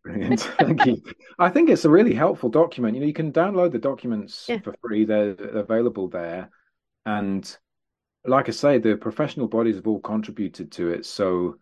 Brilliant. 0.03 0.41
Thank 0.59 0.85
you. 0.85 1.01
I 1.39 1.49
think 1.49 1.69
it's 1.69 1.85
a 1.85 1.89
really 1.89 2.13
helpful 2.13 2.49
document. 2.49 2.95
You 2.95 3.01
know, 3.01 3.07
you 3.07 3.13
can 3.13 3.31
download 3.31 3.71
the 3.71 3.79
documents 3.79 4.45
yeah. 4.47 4.59
for 4.59 4.75
free. 4.81 5.05
They're 5.05 5.31
available 5.31 6.07
there. 6.07 6.49
And 7.05 7.57
like 8.25 8.47
I 8.47 8.51
say, 8.51 8.77
the 8.77 8.95
professional 8.95 9.47
bodies 9.47 9.75
have 9.75 9.87
all 9.87 9.99
contributed 9.99 10.71
to 10.73 10.89
it. 10.89 11.05
So 11.05 11.57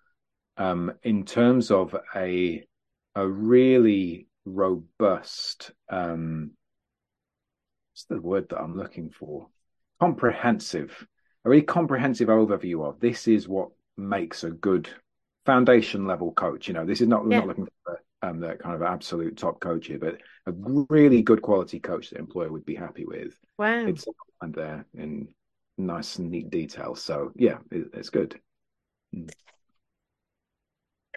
um, 0.59 0.93
in 1.03 1.25
terms 1.25 1.71
of 1.71 1.95
a 2.15 2.63
a 3.15 3.27
really 3.27 4.27
robust 4.45 5.71
um 5.89 6.51
what's 7.91 8.05
the 8.05 8.21
word 8.21 8.47
that 8.49 8.59
I'm 8.61 8.77
looking 8.77 9.09
for? 9.09 9.47
Comprehensive, 9.99 11.05
a 11.43 11.49
really 11.49 11.63
comprehensive 11.63 12.29
overview 12.29 12.87
of 12.87 12.99
this 12.99 13.27
is 13.27 13.47
what 13.47 13.69
makes 13.97 14.43
a 14.43 14.51
good 14.51 14.89
foundation 15.45 16.05
level 16.05 16.31
coach. 16.31 16.67
You 16.67 16.75
know, 16.75 16.85
this 16.85 17.01
is 17.01 17.07
not 17.07 17.23
yeah. 17.29 17.39
not 17.39 17.47
looking 17.47 17.67
for 17.83 18.01
um, 18.21 18.39
the 18.39 18.55
kind 18.55 18.75
of 18.75 18.81
absolute 18.81 19.37
top 19.37 19.59
coach 19.59 19.87
here, 19.87 19.99
but 19.99 20.21
a 20.45 20.53
really 20.89 21.21
good 21.21 21.41
quality 21.41 21.79
coach 21.79 22.09
that 22.09 22.19
employer 22.19 22.51
would 22.51 22.65
be 22.65 22.75
happy 22.75 23.05
with. 23.05 23.33
Wow. 23.57 23.85
It's 23.87 24.05
and 24.41 24.53
there 24.53 24.85
in 24.93 25.27
nice 25.77 26.17
and 26.17 26.29
neat 26.29 26.49
detail. 26.49 26.95
So 26.95 27.31
yeah, 27.35 27.57
it, 27.71 27.87
it's 27.93 28.09
good. 28.09 28.39
Mm. 29.15 29.29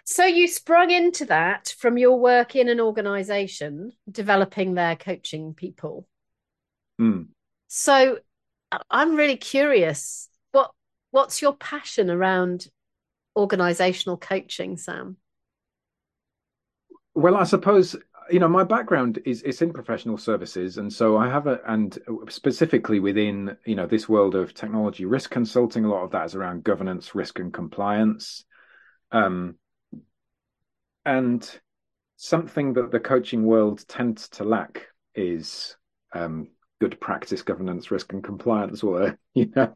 So 0.05 0.25
you 0.25 0.47
sprung 0.47 0.91
into 0.91 1.25
that 1.25 1.73
from 1.77 1.97
your 1.97 2.19
work 2.19 2.55
in 2.55 2.67
an 2.67 2.81
organization 2.81 3.93
developing 4.09 4.73
their 4.73 4.95
coaching 4.95 5.53
people. 5.53 6.07
Mm. 6.99 7.27
So 7.67 8.19
I'm 8.89 9.15
really 9.15 9.37
curious 9.37 10.29
what 10.51 10.71
what's 11.11 11.41
your 11.41 11.55
passion 11.55 12.09
around 12.09 12.67
organizational 13.35 14.17
coaching, 14.17 14.77
Sam? 14.77 15.17
Well, 17.15 17.35
I 17.35 17.43
suppose 17.43 17.95
you 18.29 18.39
know 18.39 18.49
my 18.49 18.63
background 18.63 19.19
is 19.25 19.41
is 19.43 19.61
in 19.61 19.71
professional 19.71 20.17
services, 20.17 20.77
and 20.77 20.91
so 20.91 21.17
I 21.17 21.29
have 21.29 21.47
a 21.47 21.59
and 21.65 21.97
specifically 22.29 22.99
within 22.99 23.55
you 23.65 23.75
know 23.75 23.87
this 23.87 24.09
world 24.09 24.35
of 24.35 24.53
technology 24.53 25.05
risk 25.05 25.31
consulting. 25.31 25.85
A 25.85 25.89
lot 25.89 26.03
of 26.03 26.11
that 26.11 26.25
is 26.25 26.35
around 26.35 26.63
governance, 26.63 27.15
risk, 27.15 27.39
and 27.39 27.53
compliance. 27.53 28.43
Um, 29.11 29.55
and 31.05 31.59
something 32.17 32.73
that 32.73 32.91
the 32.91 32.99
coaching 32.99 33.45
world 33.45 33.85
tends 33.87 34.29
to 34.29 34.43
lack 34.43 34.87
is 35.15 35.75
um, 36.13 36.47
good 36.79 36.99
practice, 36.99 37.41
governance, 37.41 37.91
risk, 37.91 38.13
and 38.13 38.23
compliance. 38.23 38.83
Or 38.83 39.17
you 39.33 39.51
know, 39.55 39.73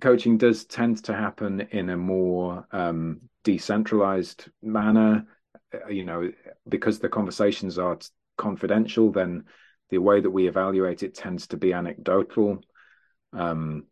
coaching 0.00 0.38
does 0.38 0.64
tend 0.64 1.04
to 1.04 1.14
happen 1.14 1.60
in 1.70 1.90
a 1.90 1.96
more 1.96 2.66
um, 2.72 3.22
decentralized 3.44 4.48
manner 4.62 5.26
uh, 5.74 5.88
you 5.88 6.04
know, 6.04 6.30
because 6.68 6.98
the 6.98 7.08
conversations 7.08 7.78
are 7.78 7.98
confidential, 8.36 9.10
then 9.10 9.44
the 9.90 9.98
way 9.98 10.20
that 10.20 10.30
we 10.30 10.48
evaluate 10.48 11.02
it 11.02 11.14
tends 11.14 11.48
to 11.48 11.56
be 11.56 11.72
anecdotal. 11.72 12.60
Um, 13.32 13.86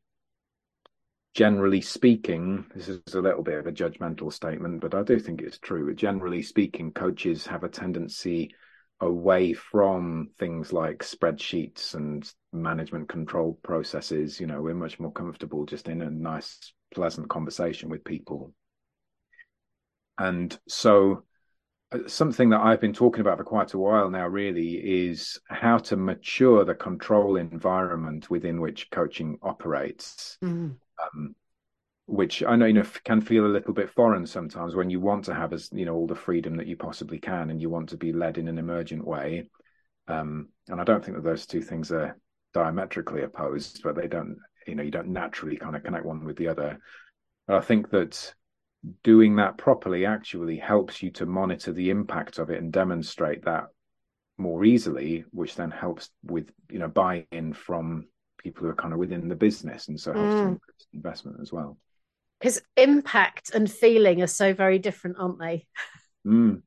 generally 1.34 1.80
speaking, 1.80 2.64
this 2.74 2.88
is 2.88 3.00
a 3.14 3.20
little 3.20 3.42
bit 3.42 3.58
of 3.58 3.66
a 3.66 3.72
judgmental 3.72 4.32
statement, 4.32 4.80
but 4.80 4.94
I 4.94 5.02
do 5.02 5.18
think 5.18 5.42
it's 5.42 5.58
true. 5.58 5.92
Generally 5.94 6.42
speaking, 6.42 6.92
coaches 6.92 7.46
have 7.46 7.64
a 7.64 7.68
tendency 7.68 8.54
away 9.00 9.52
from 9.52 10.30
things 10.38 10.72
like 10.72 10.98
spreadsheets 10.98 11.94
and 11.94 12.32
management 12.52 13.08
control 13.08 13.58
processes. 13.64 14.38
You 14.38 14.46
know, 14.46 14.62
we're 14.62 14.74
much 14.74 15.00
more 15.00 15.12
comfortable 15.12 15.66
just 15.66 15.88
in 15.88 16.02
a 16.02 16.10
nice, 16.10 16.72
pleasant 16.94 17.28
conversation 17.28 17.88
with 17.88 18.04
people. 18.04 18.54
And 20.16 20.56
so 20.68 21.24
something 22.06 22.50
that 22.50 22.60
I've 22.60 22.80
been 22.80 22.92
talking 22.92 23.20
about 23.20 23.38
for 23.38 23.44
quite 23.44 23.74
a 23.74 23.78
while 23.78 24.08
now, 24.08 24.28
really, 24.28 24.74
is 25.08 25.40
how 25.48 25.78
to 25.78 25.96
mature 25.96 26.64
the 26.64 26.74
control 26.76 27.36
environment 27.36 28.30
within 28.30 28.60
which 28.60 28.90
coaching 28.90 29.38
operates. 29.42 30.38
Mm. 30.42 30.76
Um, 31.02 31.34
which 32.06 32.42
I 32.42 32.56
know 32.56 32.66
you 32.66 32.74
know 32.74 32.84
can 33.04 33.20
feel 33.20 33.46
a 33.46 33.48
little 33.48 33.72
bit 33.72 33.90
foreign 33.90 34.26
sometimes 34.26 34.74
when 34.74 34.90
you 34.90 35.00
want 35.00 35.24
to 35.26 35.34
have 35.34 35.52
as 35.52 35.70
you 35.72 35.86
know 35.86 35.94
all 35.94 36.06
the 36.06 36.14
freedom 36.14 36.56
that 36.56 36.66
you 36.66 36.76
possibly 36.76 37.18
can, 37.18 37.50
and 37.50 37.60
you 37.60 37.70
want 37.70 37.88
to 37.90 37.96
be 37.96 38.12
led 38.12 38.38
in 38.38 38.48
an 38.48 38.58
emergent 38.58 39.06
way. 39.06 39.48
Um, 40.06 40.48
and 40.68 40.80
I 40.80 40.84
don't 40.84 41.02
think 41.02 41.16
that 41.16 41.24
those 41.24 41.46
two 41.46 41.62
things 41.62 41.90
are 41.92 42.18
diametrically 42.52 43.22
opposed, 43.22 43.82
but 43.82 43.96
they 43.96 44.06
don't 44.06 44.36
you 44.66 44.74
know 44.74 44.82
you 44.82 44.90
don't 44.90 45.08
naturally 45.08 45.56
kind 45.56 45.76
of 45.76 45.82
connect 45.82 46.04
one 46.04 46.24
with 46.24 46.36
the 46.36 46.48
other. 46.48 46.78
But 47.46 47.56
I 47.56 47.60
think 47.60 47.90
that 47.90 48.34
doing 49.02 49.36
that 49.36 49.56
properly 49.56 50.04
actually 50.04 50.58
helps 50.58 51.02
you 51.02 51.10
to 51.12 51.26
monitor 51.26 51.72
the 51.72 51.88
impact 51.88 52.38
of 52.38 52.50
it 52.50 52.62
and 52.62 52.70
demonstrate 52.70 53.44
that 53.46 53.64
more 54.36 54.64
easily, 54.64 55.24
which 55.30 55.54
then 55.54 55.70
helps 55.70 56.10
with 56.22 56.50
you 56.70 56.80
know 56.80 56.88
buy-in 56.88 57.54
from 57.54 58.08
people 58.44 58.62
who 58.62 58.68
are 58.68 58.76
kind 58.76 58.92
of 58.92 59.00
within 59.00 59.28
the 59.28 59.34
business, 59.34 59.88
and 59.88 59.98
so 59.98 60.12
helps 60.12 60.34
mm. 60.34 60.58
investment 60.92 61.38
as 61.40 61.52
well. 61.52 61.78
Because 62.38 62.60
impact 62.76 63.50
and 63.54 63.70
feeling 63.70 64.22
are 64.22 64.28
so 64.28 64.52
very 64.52 64.78
different, 64.78 65.16
aren't 65.18 65.40
they? 65.40 65.66
Mm. 66.26 66.62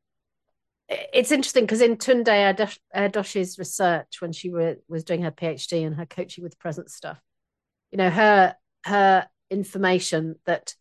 It's 0.90 1.32
interesting 1.32 1.64
because 1.66 1.82
in 1.82 1.98
Tünde 1.98 2.72
Erdős's 2.96 3.60
research, 3.60 4.22
when 4.22 4.32
she 4.32 4.50
was 4.50 5.04
doing 5.04 5.22
her 5.24 5.32
PhD 5.32 5.86
and 5.86 5.96
her 5.96 6.06
coaching 6.06 6.44
with 6.44 6.60
present 6.60 6.90
stuff, 6.90 7.20
you 7.92 7.98
know, 7.98 8.10
her 8.10 8.56
her 8.86 9.28
information 9.50 10.36
that 10.46 10.76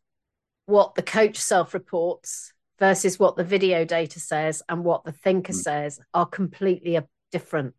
what 0.66 0.94
the 0.94 1.02
coach 1.02 1.38
self 1.38 1.74
reports 1.74 2.52
versus 2.78 3.18
what 3.18 3.36
the 3.36 3.44
video 3.44 3.84
data 3.84 4.20
says 4.20 4.62
and 4.68 4.84
what 4.84 5.04
the 5.04 5.12
thinker 5.12 5.52
mm. 5.52 5.56
says 5.56 6.00
are 6.14 6.26
completely 6.26 6.98
different. 7.32 7.74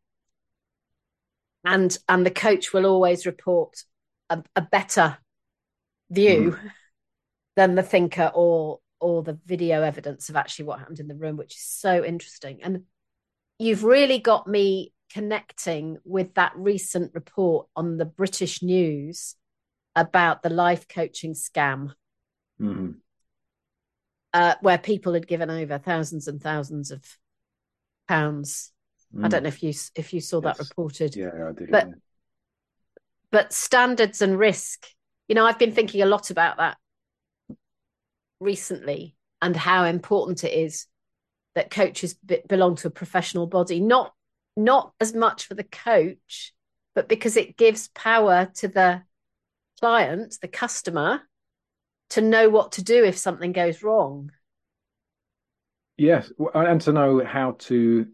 And 1.67 1.97
and 2.07 2.25
the 2.25 2.31
coach 2.31 2.74
will 2.74 2.86
always 2.86 3.25
report 3.25 3.83
a, 4.29 4.41
a 4.55 4.62
better 4.62 5.17
view 6.09 6.51
mm. 6.51 6.71
than 7.57 7.75
the 7.75 7.83
thinker 7.83 8.31
or 8.33 8.79
or 9.00 9.21
the 9.21 9.38
video 9.45 9.83
evidence 9.83 10.29
of 10.29 10.36
actually 10.36 10.65
what 10.65 10.79
happened 10.79 11.00
in 11.00 11.07
the 11.07 11.15
room, 11.15 11.38
which 11.38 11.55
is 11.55 11.62
so 11.63 12.03
interesting. 12.03 12.59
And 12.63 12.83
you've 13.59 13.83
really 13.83 14.17
got 14.17 14.47
me 14.47 14.93
connecting 15.12 15.97
with 16.03 16.33
that 16.33 16.53
recent 16.55 17.13
report 17.13 17.67
on 17.75 17.97
the 17.97 18.05
British 18.05 18.63
news 18.63 19.36
about 19.95 20.41
the 20.41 20.50
life 20.50 20.88
coaching 20.88 21.33
scam, 21.33 21.93
mm-hmm. 22.59 22.91
uh, 24.33 24.55
where 24.62 24.77
people 24.77 25.13
had 25.13 25.27
given 25.27 25.50
over 25.50 25.77
thousands 25.77 26.27
and 26.27 26.41
thousands 26.41 26.91
of 26.91 27.03
pounds. 28.07 28.71
Mm. 29.15 29.25
I 29.25 29.27
don't 29.27 29.43
know 29.43 29.49
if 29.49 29.63
you 29.63 29.73
if 29.95 30.13
you 30.13 30.21
saw 30.21 30.41
yes. 30.43 30.57
that 30.57 30.63
reported. 30.63 31.15
Yeah, 31.15 31.49
I 31.49 31.51
did. 31.53 31.71
But 31.71 31.87
yeah. 31.87 31.93
but 33.31 33.53
standards 33.53 34.21
and 34.21 34.37
risk. 34.37 34.87
You 35.27 35.35
know, 35.35 35.45
I've 35.45 35.59
been 35.59 35.73
thinking 35.73 36.01
a 36.01 36.05
lot 36.05 36.29
about 36.29 36.57
that 36.57 36.77
recently 38.39 39.15
and 39.41 39.55
how 39.55 39.85
important 39.85 40.43
it 40.43 40.53
is 40.53 40.87
that 41.55 41.71
coaches 41.71 42.13
be- 42.13 42.41
belong 42.47 42.75
to 42.75 42.87
a 42.87 42.91
professional 42.91 43.47
body 43.47 43.79
not 43.79 44.13
not 44.55 44.93
as 44.99 45.13
much 45.13 45.45
for 45.45 45.53
the 45.53 45.63
coach 45.63 46.53
but 46.95 47.07
because 47.07 47.37
it 47.37 47.57
gives 47.57 47.89
power 47.89 48.49
to 48.55 48.67
the 48.67 49.01
client 49.79 50.35
the 50.41 50.47
customer 50.47 51.21
to 52.09 52.21
know 52.21 52.49
what 52.49 52.73
to 52.73 52.83
do 52.83 53.03
if 53.03 53.17
something 53.17 53.51
goes 53.51 53.83
wrong 53.83 54.31
yes 55.97 56.31
and 56.53 56.81
to 56.81 56.91
know 56.91 57.23
how 57.23 57.55
to 57.57 58.07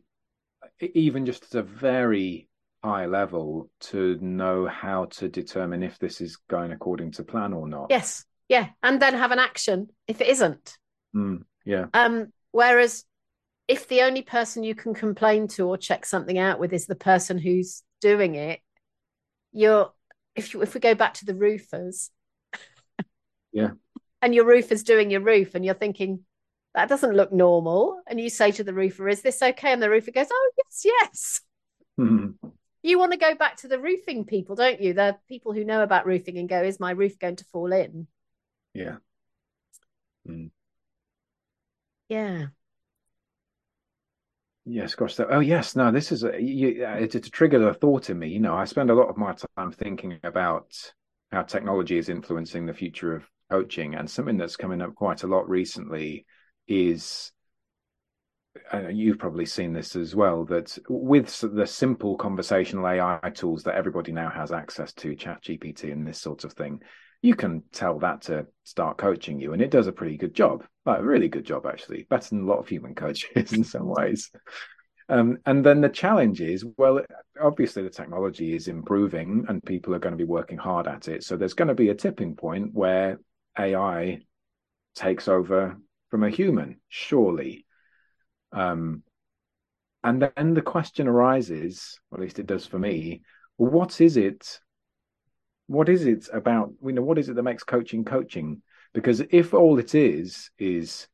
even 0.81 1.25
just 1.25 1.43
at 1.45 1.59
a 1.59 1.63
very 1.63 2.49
high 2.83 3.05
level 3.05 3.69
to 3.79 4.17
know 4.19 4.67
how 4.67 5.05
to 5.05 5.29
determine 5.29 5.83
if 5.83 5.97
this 5.99 6.19
is 6.19 6.37
going 6.49 6.71
according 6.71 7.11
to 7.11 7.23
plan 7.23 7.53
or 7.53 7.67
not. 7.67 7.87
Yes. 7.89 8.25
Yeah. 8.49 8.69
And 8.81 9.01
then 9.01 9.13
have 9.13 9.31
an 9.31 9.39
action 9.39 9.87
if 10.07 10.19
it 10.19 10.27
isn't. 10.27 10.77
Mm, 11.15 11.43
yeah. 11.65 11.85
Um 11.93 12.33
whereas 12.51 13.05
if 13.67 13.87
the 13.87 14.01
only 14.01 14.21
person 14.21 14.63
you 14.63 14.75
can 14.75 14.93
complain 14.93 15.47
to 15.47 15.67
or 15.67 15.77
check 15.77 16.05
something 16.05 16.37
out 16.37 16.59
with 16.59 16.73
is 16.73 16.85
the 16.85 16.95
person 16.95 17.37
who's 17.37 17.83
doing 18.01 18.35
it 18.35 18.59
you're 19.53 19.93
if 20.35 20.53
you 20.53 20.61
if 20.61 20.73
we 20.73 20.79
go 20.79 20.95
back 20.95 21.13
to 21.15 21.25
the 21.25 21.35
roofers. 21.35 22.09
Yeah. 23.51 23.69
And 24.21 24.33
your 24.33 24.45
roofer's 24.45 24.83
doing 24.83 25.11
your 25.11 25.19
roof 25.19 25.53
and 25.53 25.65
you're 25.65 25.73
thinking 25.73 26.21
that 26.75 26.89
doesn't 26.89 27.15
look 27.15 27.31
normal 27.31 28.01
and 28.07 28.19
you 28.19 28.29
say 28.29 28.51
to 28.51 28.63
the 28.63 28.73
roofer 28.73 29.07
is 29.07 29.21
this 29.21 29.41
okay 29.41 29.71
and 29.71 29.81
the 29.81 29.89
roofer 29.89 30.11
goes 30.11 30.27
oh 30.31 30.51
yes 30.57 30.81
yes 30.85 31.41
mm-hmm. 31.99 32.47
you 32.81 32.97
want 32.97 33.11
to 33.11 33.17
go 33.17 33.35
back 33.35 33.57
to 33.57 33.67
the 33.67 33.79
roofing 33.79 34.25
people 34.25 34.55
don't 34.55 34.81
you 34.81 34.93
the 34.93 35.15
people 35.27 35.53
who 35.53 35.63
know 35.63 35.83
about 35.83 36.05
roofing 36.05 36.37
and 36.37 36.49
go 36.49 36.61
is 36.63 36.79
my 36.79 36.91
roof 36.91 37.19
going 37.19 37.35
to 37.35 37.45
fall 37.45 37.71
in 37.71 38.07
yeah. 38.73 38.97
Mm. 40.27 40.49
Yeah. 42.09 42.47
Yes, 44.65 44.95
gosh. 44.95 45.15
That, 45.15 45.27
oh, 45.29 45.41
yes. 45.41 45.75
No, 45.75 45.91
this 45.91 46.11
is 46.11 46.23
a, 46.23 46.41
you, 46.41 46.85
it, 46.85 47.15
it 47.15 47.31
triggered 47.31 47.61
a 47.61 47.73
thought 47.73 48.09
in 48.09 48.17
me. 48.17 48.29
You 48.29 48.39
know, 48.39 48.55
I 48.55 48.65
spend 48.65 48.89
a 48.89 48.95
lot 48.95 49.09
of 49.09 49.17
my 49.17 49.35
time 49.57 49.71
thinking 49.71 50.19
about 50.23 50.73
how 51.31 51.43
technology 51.43 51.97
is 51.97 52.09
influencing 52.09 52.65
the 52.65 52.73
future 52.73 53.15
of 53.15 53.29
coaching, 53.49 53.95
and 53.95 54.09
something 54.09 54.37
that's 54.37 54.55
coming 54.55 54.81
up 54.81 54.95
quite 54.95 55.23
a 55.23 55.27
lot 55.27 55.49
recently 55.49 56.25
is 56.67 57.31
uh, 58.71 58.87
you've 58.87 59.19
probably 59.19 59.45
seen 59.45 59.73
this 59.73 59.95
as 59.95 60.15
well 60.15 60.45
that 60.45 60.77
with 60.87 61.43
the 61.53 61.65
simple 61.65 62.15
conversational 62.17 62.87
AI 62.87 63.19
tools 63.33 63.63
that 63.63 63.75
everybody 63.75 64.11
now 64.11 64.29
has 64.29 64.51
access 64.51 64.93
to, 64.93 65.15
ChatGPT 65.15 65.91
and 65.91 66.05
this 66.05 66.19
sort 66.19 66.43
of 66.43 66.53
thing, 66.53 66.81
you 67.21 67.35
can 67.35 67.63
tell 67.71 67.99
that 67.99 68.23
to 68.23 68.45
start 68.63 68.97
coaching 68.97 69.39
you, 69.39 69.53
and 69.53 69.61
it 69.61 69.71
does 69.71 69.87
a 69.87 69.93
pretty 69.93 70.17
good 70.17 70.35
job, 70.35 70.65
like 70.85 70.99
a 70.99 71.03
really 71.03 71.29
good 71.29 71.45
job 71.45 71.65
actually, 71.65 72.05
better 72.09 72.29
than 72.29 72.43
a 72.43 72.45
lot 72.45 72.59
of 72.59 72.67
human 72.67 72.93
coaches 72.95 73.53
in 73.53 73.63
some 73.63 73.87
ways. 73.87 74.29
Um, 75.09 75.37
and 75.45 75.65
then 75.65 75.81
the 75.81 75.89
challenge 75.89 76.41
is, 76.41 76.65
well, 76.77 77.01
obviously 77.41 77.83
the 77.83 77.89
technology 77.89 78.55
is 78.55 78.67
improving, 78.67 79.45
and 79.47 79.63
people 79.63 79.95
are 79.95 79.99
going 79.99 80.13
to 80.13 80.17
be 80.17 80.29
working 80.29 80.57
hard 80.57 80.87
at 80.87 81.07
it. 81.07 81.23
So 81.23 81.37
there's 81.37 81.53
going 81.53 81.67
to 81.69 81.75
be 81.75 81.89
a 81.89 81.95
tipping 81.95 82.35
point 82.35 82.73
where 82.73 83.19
AI 83.57 84.19
takes 84.95 85.27
over 85.27 85.77
from 86.13 86.23
a 86.23 86.29
human, 86.29 86.79
surely. 86.89 87.65
Um, 88.51 89.01
and 90.03 90.21
then 90.21 90.53
the 90.53 90.61
question 90.61 91.07
arises, 91.07 91.99
or 92.11 92.19
at 92.19 92.21
least 92.21 92.37
it 92.37 92.45
does 92.45 92.67
for 92.67 92.77
me, 92.77 93.23
what 93.57 93.99
is 93.99 94.15
it 94.15 94.59
what 95.65 95.89
is 95.89 96.05
it 96.05 96.29
about 96.31 96.71
you 96.85 96.91
know 96.91 97.01
what 97.01 97.17
is 97.17 97.29
it 97.29 97.35
that 97.35 97.41
makes 97.41 97.63
coaching 97.63 98.05
coaching 98.05 98.61
because 98.93 99.23
if 99.31 99.55
all 99.55 99.79
it 99.79 99.95
is 99.95 100.51
is 100.59 101.07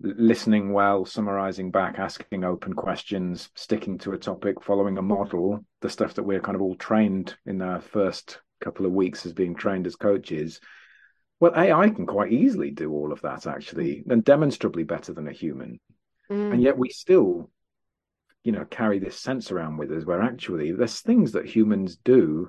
listening 0.00 0.74
well 0.74 1.06
summarizing 1.06 1.70
back 1.70 1.98
asking 1.98 2.44
open 2.44 2.74
questions 2.74 3.48
sticking 3.54 3.96
to 3.96 4.12
a 4.12 4.18
topic 4.18 4.62
following 4.62 4.98
a 4.98 5.02
model 5.02 5.64
the 5.80 5.88
stuff 5.88 6.12
that 6.12 6.24
we're 6.24 6.40
kind 6.40 6.56
of 6.56 6.60
all 6.60 6.74
trained 6.74 7.36
in 7.46 7.62
our 7.62 7.80
first 7.80 8.40
couple 8.60 8.84
of 8.84 8.92
weeks 8.92 9.24
as 9.24 9.32
being 9.32 9.54
trained 9.54 9.86
as 9.86 9.96
coaches 9.96 10.60
well 11.42 11.52
ai 11.56 11.90
can 11.90 12.06
quite 12.06 12.32
easily 12.32 12.70
do 12.70 12.92
all 12.92 13.12
of 13.12 13.20
that 13.22 13.46
actually 13.46 14.02
and 14.08 14.24
demonstrably 14.24 14.84
better 14.84 15.12
than 15.12 15.28
a 15.28 15.32
human 15.32 15.78
mm. 16.30 16.52
and 16.52 16.62
yet 16.62 16.78
we 16.78 16.88
still 16.88 17.50
you 18.44 18.52
know 18.52 18.64
carry 18.64 18.98
this 18.98 19.18
sense 19.18 19.50
around 19.50 19.76
with 19.76 19.90
us 19.92 20.04
where 20.04 20.22
actually 20.22 20.72
there's 20.72 21.00
things 21.00 21.32
that 21.32 21.44
humans 21.44 21.96
do 21.96 22.48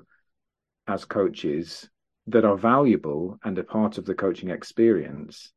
as 0.86 1.04
coaches 1.04 1.88
that 2.26 2.44
are 2.44 2.56
valuable 2.56 3.38
and 3.44 3.58
a 3.58 3.64
part 3.64 3.98
of 3.98 4.04
the 4.04 4.14
coaching 4.14 4.50
experience, 4.50 5.52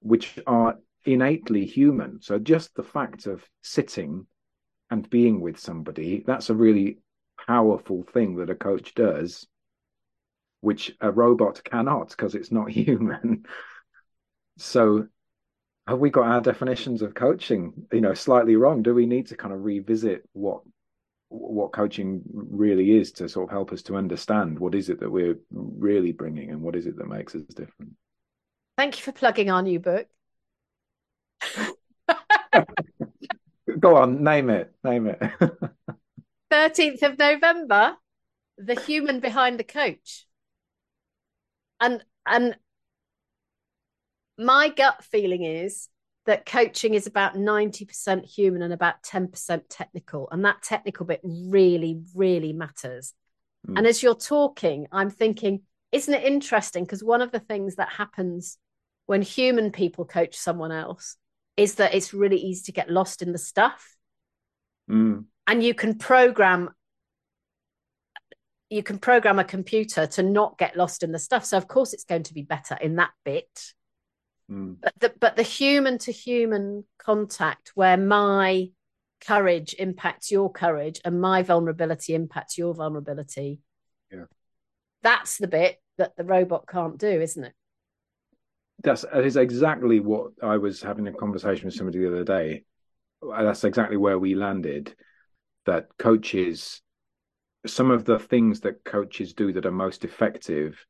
which 0.00 0.38
are 0.46 0.76
innately 1.04 1.64
human. 1.64 2.20
So 2.20 2.38
just 2.38 2.74
the 2.74 2.82
fact 2.82 3.26
of 3.26 3.44
sitting 3.62 4.26
and 4.90 5.08
being 5.08 5.40
with 5.40 5.58
somebody, 5.58 6.24
that's 6.26 6.50
a 6.50 6.54
really 6.54 6.98
powerful 7.46 8.02
thing 8.12 8.36
that 8.36 8.50
a 8.50 8.54
coach 8.54 8.94
does, 8.94 9.46
which 10.62 10.96
a 11.00 11.10
robot 11.10 11.62
cannot 11.62 12.08
because 12.10 12.34
it's 12.34 12.50
not 12.50 12.70
human. 12.70 13.44
so 14.56 15.06
have 15.86 15.98
we 15.98 16.10
got 16.10 16.26
our 16.26 16.40
definitions 16.40 17.02
of 17.02 17.14
coaching, 17.14 17.72
you 17.92 18.00
know, 18.00 18.14
slightly 18.14 18.56
wrong? 18.56 18.82
Do 18.82 18.94
we 18.94 19.04
need 19.04 19.26
to 19.26 19.36
kind 19.36 19.52
of 19.52 19.64
revisit 19.64 20.22
what 20.32 20.62
what 21.32 21.72
coaching 21.72 22.22
really 22.32 22.92
is 22.92 23.10
to 23.10 23.26
sort 23.28 23.48
of 23.48 23.50
help 23.50 23.72
us 23.72 23.82
to 23.82 23.96
understand 23.96 24.58
what 24.58 24.74
is 24.74 24.90
it 24.90 25.00
that 25.00 25.10
we're 25.10 25.38
really 25.50 26.12
bringing 26.12 26.50
and 26.50 26.60
what 26.60 26.76
is 26.76 26.86
it 26.86 26.96
that 26.98 27.08
makes 27.08 27.34
us 27.34 27.42
different. 27.54 27.92
Thank 28.76 28.98
you 28.98 29.02
for 29.02 29.12
plugging 29.12 29.50
our 29.50 29.62
new 29.62 29.80
book. 29.80 30.06
Go 33.80 33.96
on, 33.96 34.22
name 34.22 34.50
it, 34.50 34.74
name 34.84 35.06
it. 35.06 35.22
13th 36.52 37.02
of 37.02 37.18
November, 37.18 37.96
The 38.58 38.78
Human 38.78 39.20
Behind 39.20 39.58
the 39.58 39.64
Coach. 39.64 40.26
And 41.82 42.02
and 42.24 42.56
my 44.38 44.70
gut 44.70 45.04
feeling 45.04 45.44
is 45.44 45.88
that 46.24 46.46
coaching 46.46 46.94
is 46.94 47.06
about 47.06 47.34
90% 47.34 48.24
human 48.24 48.62
and 48.62 48.72
about 48.72 49.02
10% 49.02 49.62
technical. 49.68 50.28
And 50.30 50.44
that 50.44 50.62
technical 50.62 51.04
bit 51.04 51.20
really, 51.24 52.00
really 52.14 52.52
matters. 52.52 53.12
Mm. 53.68 53.78
And 53.78 53.86
as 53.86 54.02
you're 54.02 54.14
talking, 54.14 54.86
I'm 54.92 55.10
thinking, 55.10 55.62
isn't 55.90 56.14
it 56.14 56.24
interesting? 56.24 56.84
Because 56.84 57.02
one 57.02 57.22
of 57.22 57.32
the 57.32 57.40
things 57.40 57.76
that 57.76 57.88
happens 57.90 58.58
when 59.06 59.22
human 59.22 59.72
people 59.72 60.04
coach 60.04 60.36
someone 60.36 60.70
else 60.70 61.16
is 61.56 61.74
that 61.74 61.94
it's 61.94 62.14
really 62.14 62.38
easy 62.38 62.62
to 62.66 62.72
get 62.72 62.88
lost 62.88 63.20
in 63.20 63.32
the 63.32 63.38
stuff. 63.38 63.96
Mm. 64.88 65.24
And 65.46 65.62
you 65.62 65.74
can 65.74 65.98
program 65.98 66.70
you 68.72 68.82
can 68.82 68.98
program 68.98 69.38
a 69.38 69.44
computer 69.44 70.06
to 70.06 70.22
not 70.22 70.58
get 70.58 70.76
lost 70.76 71.02
in 71.02 71.12
the 71.12 71.18
stuff. 71.18 71.44
So 71.44 71.56
of 71.56 71.68
course 71.68 71.92
it's 71.92 72.04
going 72.04 72.24
to 72.24 72.34
be 72.34 72.42
better 72.42 72.76
in 72.80 72.96
that 72.96 73.10
bit 73.24 73.74
Mm. 74.52 74.76
But 74.80 74.94
the 74.98 75.12
but 75.18 75.36
the 75.36 75.42
human 75.42 75.98
to 75.98 76.12
human 76.12 76.84
contact 76.98 77.72
where 77.74 77.96
my 77.96 78.70
courage 79.20 79.74
impacts 79.78 80.30
your 80.30 80.50
courage 80.50 81.00
and 81.04 81.20
my 81.20 81.42
vulnerability 81.42 82.14
impacts 82.14 82.58
your 82.58 82.74
vulnerability. 82.74 83.60
Yeah. 84.10 84.24
That's 85.02 85.38
the 85.38 85.48
bit 85.48 85.80
that 85.98 86.16
the 86.16 86.24
robot 86.24 86.66
can't 86.68 86.98
do, 86.98 87.20
isn't 87.20 87.44
it? 87.44 87.52
That's 88.82 89.02
that 89.02 89.24
is 89.24 89.36
exactly 89.36 90.00
what 90.00 90.32
I 90.42 90.58
was 90.58 90.82
having 90.82 91.06
a 91.06 91.12
conversation 91.12 91.66
with 91.66 91.74
somebody 91.74 92.00
the 92.00 92.08
other 92.08 92.24
day. 92.24 92.64
That's 93.22 93.64
exactly 93.64 93.96
where 93.96 94.18
we 94.18 94.34
landed. 94.34 94.94
That 95.64 95.86
coaches, 95.96 96.81
some 97.66 97.90
of 97.90 98.04
the 98.04 98.18
things 98.18 98.60
that 98.60 98.84
coaches 98.84 99.34
do 99.34 99.52
that 99.52 99.66
are 99.66 99.72
most 99.72 100.04
effective 100.04 100.84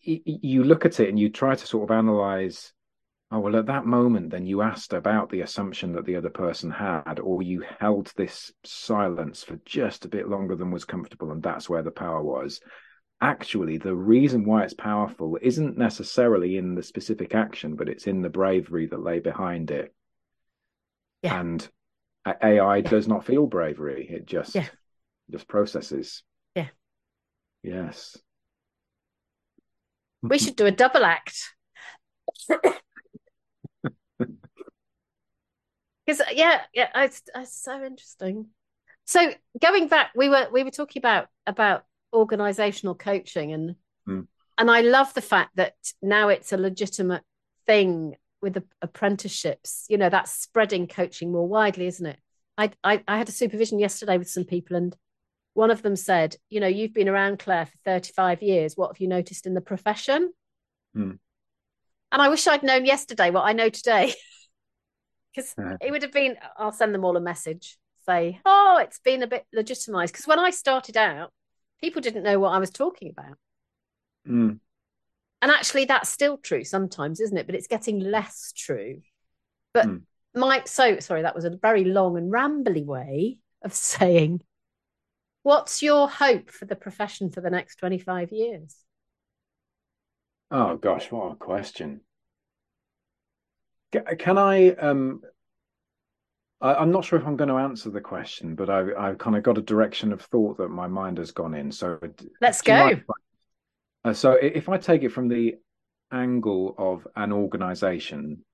you 0.00 0.62
look 0.62 0.84
at 0.84 1.00
it 1.00 1.08
and 1.08 1.18
you 1.18 1.28
try 1.28 1.54
to 1.54 1.66
sort 1.66 1.90
of 1.90 1.96
analyze 1.96 2.72
oh 3.32 3.40
well 3.40 3.56
at 3.56 3.66
that 3.66 3.84
moment 3.84 4.30
then 4.30 4.46
you 4.46 4.62
asked 4.62 4.92
about 4.92 5.28
the 5.30 5.40
assumption 5.40 5.92
that 5.92 6.04
the 6.04 6.16
other 6.16 6.30
person 6.30 6.70
had 6.70 7.18
or 7.20 7.42
you 7.42 7.64
held 7.80 8.12
this 8.16 8.52
silence 8.64 9.42
for 9.42 9.58
just 9.64 10.04
a 10.04 10.08
bit 10.08 10.28
longer 10.28 10.54
than 10.54 10.70
was 10.70 10.84
comfortable 10.84 11.32
and 11.32 11.42
that's 11.42 11.68
where 11.68 11.82
the 11.82 11.90
power 11.90 12.22
was 12.22 12.60
actually 13.20 13.78
the 13.78 13.94
reason 13.94 14.44
why 14.44 14.62
it's 14.62 14.74
powerful 14.74 15.38
isn't 15.42 15.76
necessarily 15.76 16.56
in 16.56 16.74
the 16.74 16.82
specific 16.82 17.34
action 17.34 17.74
but 17.74 17.88
it's 17.88 18.06
in 18.06 18.22
the 18.22 18.30
bravery 18.30 18.86
that 18.86 19.02
lay 19.02 19.18
behind 19.18 19.70
it 19.70 19.92
yeah. 21.22 21.40
and 21.40 21.68
ai 22.42 22.80
does 22.80 23.08
not 23.08 23.24
feel 23.24 23.46
bravery 23.46 24.06
it 24.08 24.26
just 24.26 24.54
yeah. 24.54 24.66
Just 25.30 25.48
processes 25.48 26.22
yeah 26.54 26.68
yes 27.62 28.16
we 30.22 30.38
should 30.38 30.56
do 30.56 30.66
a 30.66 30.70
double 30.70 31.04
act 31.04 31.54
because 36.06 36.22
yeah, 36.32 36.60
yeah, 36.72 36.88
it's, 36.96 37.22
it's 37.34 37.62
so 37.62 37.82
interesting. 37.84 38.46
So 39.04 39.32
going 39.60 39.88
back, 39.88 40.10
we 40.16 40.28
were 40.28 40.48
we 40.52 40.62
were 40.64 40.70
talking 40.70 41.00
about 41.00 41.28
about 41.46 41.84
organizational 42.12 42.94
coaching 42.94 43.52
and 43.52 43.74
mm. 44.08 44.26
and 44.58 44.70
I 44.70 44.80
love 44.80 45.12
the 45.14 45.22
fact 45.22 45.56
that 45.56 45.74
now 46.02 46.28
it's 46.28 46.52
a 46.52 46.56
legitimate 46.56 47.22
thing 47.66 48.16
with 48.40 48.62
apprenticeships. 48.82 49.86
You 49.88 49.98
know, 49.98 50.08
that's 50.08 50.32
spreading 50.32 50.86
coaching 50.86 51.32
more 51.32 51.46
widely, 51.46 51.86
isn't 51.86 52.06
it? 52.06 52.18
I, 52.58 52.70
I 52.82 53.02
I 53.06 53.18
had 53.18 53.28
a 53.28 53.32
supervision 53.32 53.78
yesterday 53.78 54.18
with 54.18 54.30
some 54.30 54.44
people 54.44 54.76
and 54.76 54.96
one 55.56 55.70
of 55.70 55.82
them 55.82 55.96
said, 55.96 56.36
you 56.48 56.60
know, 56.60 56.66
you've 56.66 56.94
been 56.94 57.08
around 57.08 57.38
Claire 57.38 57.66
for 57.66 57.76
35 57.84 58.42
years. 58.42 58.76
What 58.76 58.88
have 58.88 59.00
you 59.00 59.08
noticed 59.08 59.46
in 59.46 59.54
the 59.54 59.60
profession? 59.60 60.32
Mm. 60.96 61.18
And 62.12 62.22
I 62.22 62.28
wish 62.28 62.46
I'd 62.46 62.62
known 62.62 62.84
yesterday 62.84 63.30
what 63.30 63.44
I 63.44 63.52
know 63.52 63.68
today. 63.68 64.14
because 65.36 65.54
it 65.80 65.90
would 65.90 66.02
have 66.02 66.12
been 66.12 66.36
i'll 66.56 66.72
send 66.72 66.94
them 66.94 67.04
all 67.04 67.16
a 67.16 67.20
message 67.20 67.78
say 68.06 68.40
oh 68.44 68.78
it's 68.80 69.00
been 69.00 69.22
a 69.22 69.26
bit 69.26 69.44
legitimized 69.52 70.12
because 70.12 70.26
when 70.26 70.38
i 70.38 70.50
started 70.50 70.96
out 70.96 71.32
people 71.80 72.00
didn't 72.00 72.22
know 72.22 72.38
what 72.38 72.52
i 72.52 72.58
was 72.58 72.70
talking 72.70 73.10
about 73.10 73.36
mm. 74.26 74.58
and 75.42 75.50
actually 75.50 75.84
that's 75.84 76.08
still 76.08 76.36
true 76.38 76.64
sometimes 76.64 77.20
isn't 77.20 77.36
it 77.36 77.46
but 77.46 77.54
it's 77.54 77.66
getting 77.66 78.00
less 78.00 78.52
true 78.56 79.00
but 79.74 79.86
mm. 79.86 80.02
my 80.34 80.62
so 80.64 80.98
sorry 81.00 81.22
that 81.22 81.34
was 81.34 81.44
a 81.44 81.50
very 81.50 81.84
long 81.84 82.16
and 82.16 82.32
rambly 82.32 82.84
way 82.84 83.38
of 83.62 83.74
saying 83.74 84.40
what's 85.46 85.82
your 85.82 86.08
hope 86.08 86.50
for 86.50 86.64
the 86.64 86.76
profession 86.76 87.30
for 87.30 87.40
the 87.40 87.50
next 87.50 87.76
25 87.76 88.32
years 88.32 88.76
oh 90.50 90.76
gosh 90.76 91.10
what 91.10 91.32
a 91.32 91.36
question 91.36 92.00
can 94.18 94.38
I? 94.38 94.70
Um, 94.70 95.22
I, 96.60 96.82
am 96.82 96.90
not 96.90 97.04
sure 97.04 97.18
if 97.18 97.26
I'm 97.26 97.36
going 97.36 97.48
to 97.48 97.56
answer 97.56 97.90
the 97.90 98.00
question, 98.00 98.54
but 98.54 98.70
I, 98.70 98.84
I've 98.98 99.18
kind 99.18 99.36
of 99.36 99.42
got 99.42 99.58
a 99.58 99.62
direction 99.62 100.12
of 100.12 100.22
thought 100.22 100.58
that 100.58 100.68
my 100.68 100.86
mind 100.86 101.18
has 101.18 101.30
gone 101.30 101.54
in. 101.54 101.70
So 101.70 101.98
let's 102.40 102.62
go. 102.62 102.92
uh, 104.04 104.12
so 104.12 104.32
if 104.32 104.68
I 104.68 104.78
take 104.78 105.02
it 105.02 105.12
from 105.12 105.28
the 105.28 105.56
angle 106.12 106.74
of 106.78 107.06
an 107.16 107.32
organization 107.32 108.44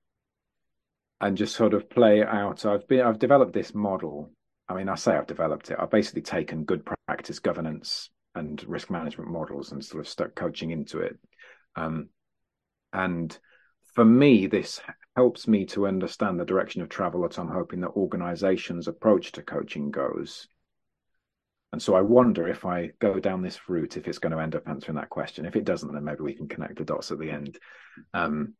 and 1.21 1.37
just 1.37 1.55
sort 1.55 1.73
of 1.73 1.89
play 1.89 2.19
it 2.19 2.27
out, 2.27 2.65
I've 2.65 2.87
been 2.87 3.01
I've 3.01 3.19
developed 3.19 3.53
this 3.53 3.73
model. 3.73 4.31
I 4.69 4.75
mean, 4.75 4.89
I 4.89 4.95
say 4.95 5.15
I've 5.15 5.27
developed 5.27 5.71
it. 5.71 5.77
I've 5.79 5.91
basically 5.91 6.21
taken 6.21 6.63
good 6.63 6.85
practice 7.07 7.39
governance 7.39 8.09
and 8.35 8.63
risk 8.67 8.89
management 8.89 9.29
models 9.29 9.71
and 9.71 9.83
sort 9.83 10.01
of 10.01 10.07
stuck 10.07 10.35
coaching 10.35 10.71
into 10.71 10.99
it. 10.99 11.17
Um, 11.75 12.09
and 12.91 13.37
for 13.93 14.05
me, 14.05 14.47
this 14.47 14.79
helps 15.15 15.47
me 15.47 15.65
to 15.67 15.87
understand 15.87 16.39
the 16.39 16.45
direction 16.45 16.81
of 16.81 16.89
travel 16.89 17.21
that 17.21 17.37
I'm 17.37 17.49
hoping 17.49 17.81
that 17.81 17.89
organizations' 17.89 18.87
approach 18.87 19.33
to 19.33 19.43
coaching 19.43 19.91
goes. 19.91 20.47
And 21.71 21.81
so 21.81 21.95
I 21.95 22.01
wonder 22.01 22.47
if 22.47 22.65
I 22.65 22.91
go 22.99 23.19
down 23.19 23.41
this 23.41 23.59
route, 23.67 23.97
if 23.97 24.07
it's 24.07 24.19
going 24.19 24.31
to 24.31 24.39
end 24.39 24.55
up 24.55 24.67
answering 24.67 24.95
that 24.95 25.09
question. 25.09 25.45
If 25.45 25.55
it 25.55 25.65
doesn't, 25.65 25.91
then 25.91 26.03
maybe 26.03 26.21
we 26.21 26.35
can 26.35 26.47
connect 26.47 26.77
the 26.77 26.85
dots 26.85 27.11
at 27.11 27.19
the 27.19 27.31
end. 27.31 27.57
Um, 28.13 28.53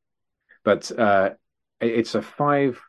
but 0.64 0.92
uh, 0.98 1.32
it's 1.80 2.16
a 2.16 2.22
five 2.22 2.80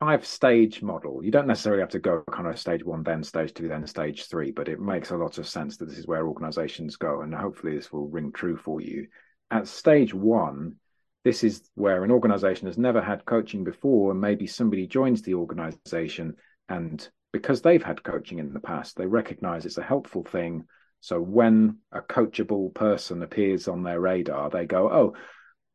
five 0.00 0.26
stage 0.26 0.82
model. 0.82 1.24
You 1.24 1.30
don't 1.30 1.46
necessarily 1.46 1.80
have 1.80 1.90
to 1.90 1.98
go 1.98 2.22
kind 2.30 2.46
of 2.46 2.58
stage 2.58 2.84
one, 2.84 3.02
then 3.02 3.22
stage 3.22 3.52
two, 3.54 3.68
then 3.68 3.86
stage 3.86 4.26
three, 4.26 4.50
but 4.52 4.68
it 4.68 4.80
makes 4.80 5.10
a 5.10 5.16
lot 5.16 5.38
of 5.38 5.48
sense 5.48 5.76
that 5.76 5.86
this 5.86 5.98
is 5.98 6.06
where 6.06 6.28
organizations 6.28 6.96
go. 6.96 7.22
And 7.22 7.34
hopefully 7.34 7.74
this 7.76 7.92
will 7.92 8.08
ring 8.08 8.32
true 8.32 8.56
for 8.56 8.80
you. 8.80 9.08
At 9.50 9.66
stage 9.66 10.14
one, 10.14 10.76
this 11.24 11.44
is 11.44 11.68
where 11.74 12.04
an 12.04 12.10
organization 12.10 12.66
has 12.68 12.78
never 12.78 13.02
had 13.02 13.24
coaching 13.24 13.64
before 13.64 14.12
and 14.12 14.20
maybe 14.20 14.46
somebody 14.46 14.86
joins 14.86 15.22
the 15.22 15.34
organization 15.34 16.34
and 16.68 17.08
because 17.32 17.60
they've 17.60 17.82
had 17.82 18.02
coaching 18.02 18.38
in 18.38 18.54
the 18.54 18.60
past 18.60 18.96
they 18.96 19.06
recognize 19.06 19.66
it's 19.66 19.78
a 19.78 19.82
helpful 19.82 20.24
thing 20.24 20.64
so 21.00 21.20
when 21.20 21.76
a 21.92 22.00
coachable 22.00 22.72
person 22.72 23.22
appears 23.22 23.68
on 23.68 23.82
their 23.82 24.00
radar 24.00 24.48
they 24.48 24.64
go 24.64 24.90
oh 24.90 25.14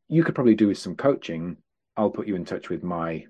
you 0.08 0.24
could 0.24 0.34
probably 0.34 0.56
do 0.56 0.68
with 0.68 0.78
some 0.78 0.96
coaching 0.96 1.56
i'll 1.96 2.10
put 2.10 2.26
you 2.26 2.34
in 2.34 2.44
touch 2.44 2.68
with 2.68 2.82
my 2.82 3.24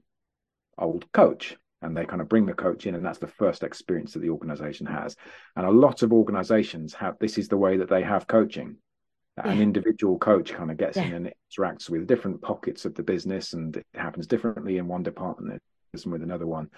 old 0.78 1.10
coach 1.12 1.56
and 1.82 1.96
they 1.96 2.06
kind 2.06 2.22
of 2.22 2.28
bring 2.28 2.46
the 2.46 2.54
coach 2.54 2.86
in 2.86 2.94
and 2.94 3.04
that's 3.04 3.18
the 3.18 3.26
first 3.26 3.62
experience 3.62 4.14
that 4.14 4.20
the 4.20 4.30
organization 4.30 4.86
has 4.86 5.16
and 5.56 5.66
a 5.66 5.70
lot 5.70 6.02
of 6.02 6.12
organizations 6.12 6.94
have 6.94 7.18
this 7.18 7.38
is 7.38 7.48
the 7.48 7.56
way 7.56 7.76
that 7.76 7.88
they 7.88 8.02
have 8.02 8.26
coaching 8.26 8.76
yeah. 9.36 9.50
an 9.50 9.60
individual 9.60 10.18
coach 10.18 10.52
kind 10.52 10.70
of 10.70 10.76
gets 10.76 10.96
yeah. 10.96 11.04
in 11.04 11.14
and 11.14 11.32
interacts 11.52 11.90
with 11.90 12.06
different 12.06 12.40
pockets 12.40 12.84
of 12.84 12.94
the 12.94 13.02
business 13.02 13.52
and 13.52 13.76
it 13.76 13.86
happens 13.94 14.26
differently 14.26 14.78
in 14.78 14.88
one 14.88 15.02
department 15.02 15.60
than 15.92 16.10
with 16.10 16.22
another 16.22 16.46
one 16.46 16.68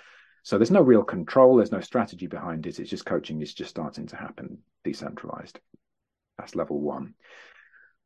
so 0.42 0.58
there's 0.58 0.70
no 0.70 0.82
real 0.82 1.02
control 1.02 1.56
there's 1.56 1.72
no 1.72 1.80
strategy 1.80 2.26
behind 2.26 2.66
it 2.66 2.78
it's 2.78 2.90
just 2.90 3.06
coaching 3.06 3.40
is 3.40 3.54
just 3.54 3.70
starting 3.70 4.06
to 4.06 4.16
happen 4.16 4.58
decentralized 4.84 5.58
that's 6.38 6.54
level 6.54 6.80
one 6.80 7.14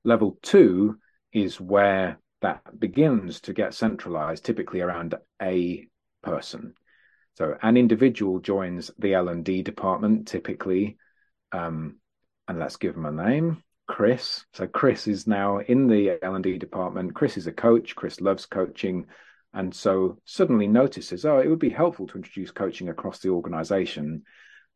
level 0.04 0.38
two 0.42 0.96
is 1.32 1.60
where 1.60 2.18
that 2.40 2.62
begins 2.78 3.40
to 3.40 3.52
get 3.52 3.74
centralized 3.74 4.44
typically 4.44 4.80
around 4.80 5.14
a 5.42 5.86
person 6.22 6.74
so 7.36 7.56
an 7.62 7.76
individual 7.76 8.38
joins 8.40 8.90
the 8.98 9.14
l&d 9.14 9.62
department 9.62 10.26
typically 10.28 10.96
um, 11.52 11.96
and 12.48 12.58
let's 12.58 12.76
give 12.76 12.94
them 12.94 13.06
a 13.06 13.12
name 13.12 13.62
Chris. 13.90 14.44
So 14.52 14.68
Chris 14.68 15.08
is 15.08 15.26
now 15.26 15.58
in 15.58 15.88
the 15.88 16.16
L&D 16.22 16.58
department. 16.58 17.12
Chris 17.12 17.36
is 17.36 17.48
a 17.48 17.52
coach. 17.52 17.96
Chris 17.96 18.20
loves 18.20 18.46
coaching. 18.46 19.06
And 19.52 19.74
so 19.74 20.18
suddenly 20.24 20.68
notices, 20.68 21.24
oh, 21.24 21.38
it 21.38 21.48
would 21.48 21.58
be 21.58 21.70
helpful 21.70 22.06
to 22.06 22.16
introduce 22.16 22.52
coaching 22.52 22.88
across 22.88 23.18
the 23.18 23.30
organization. 23.30 24.22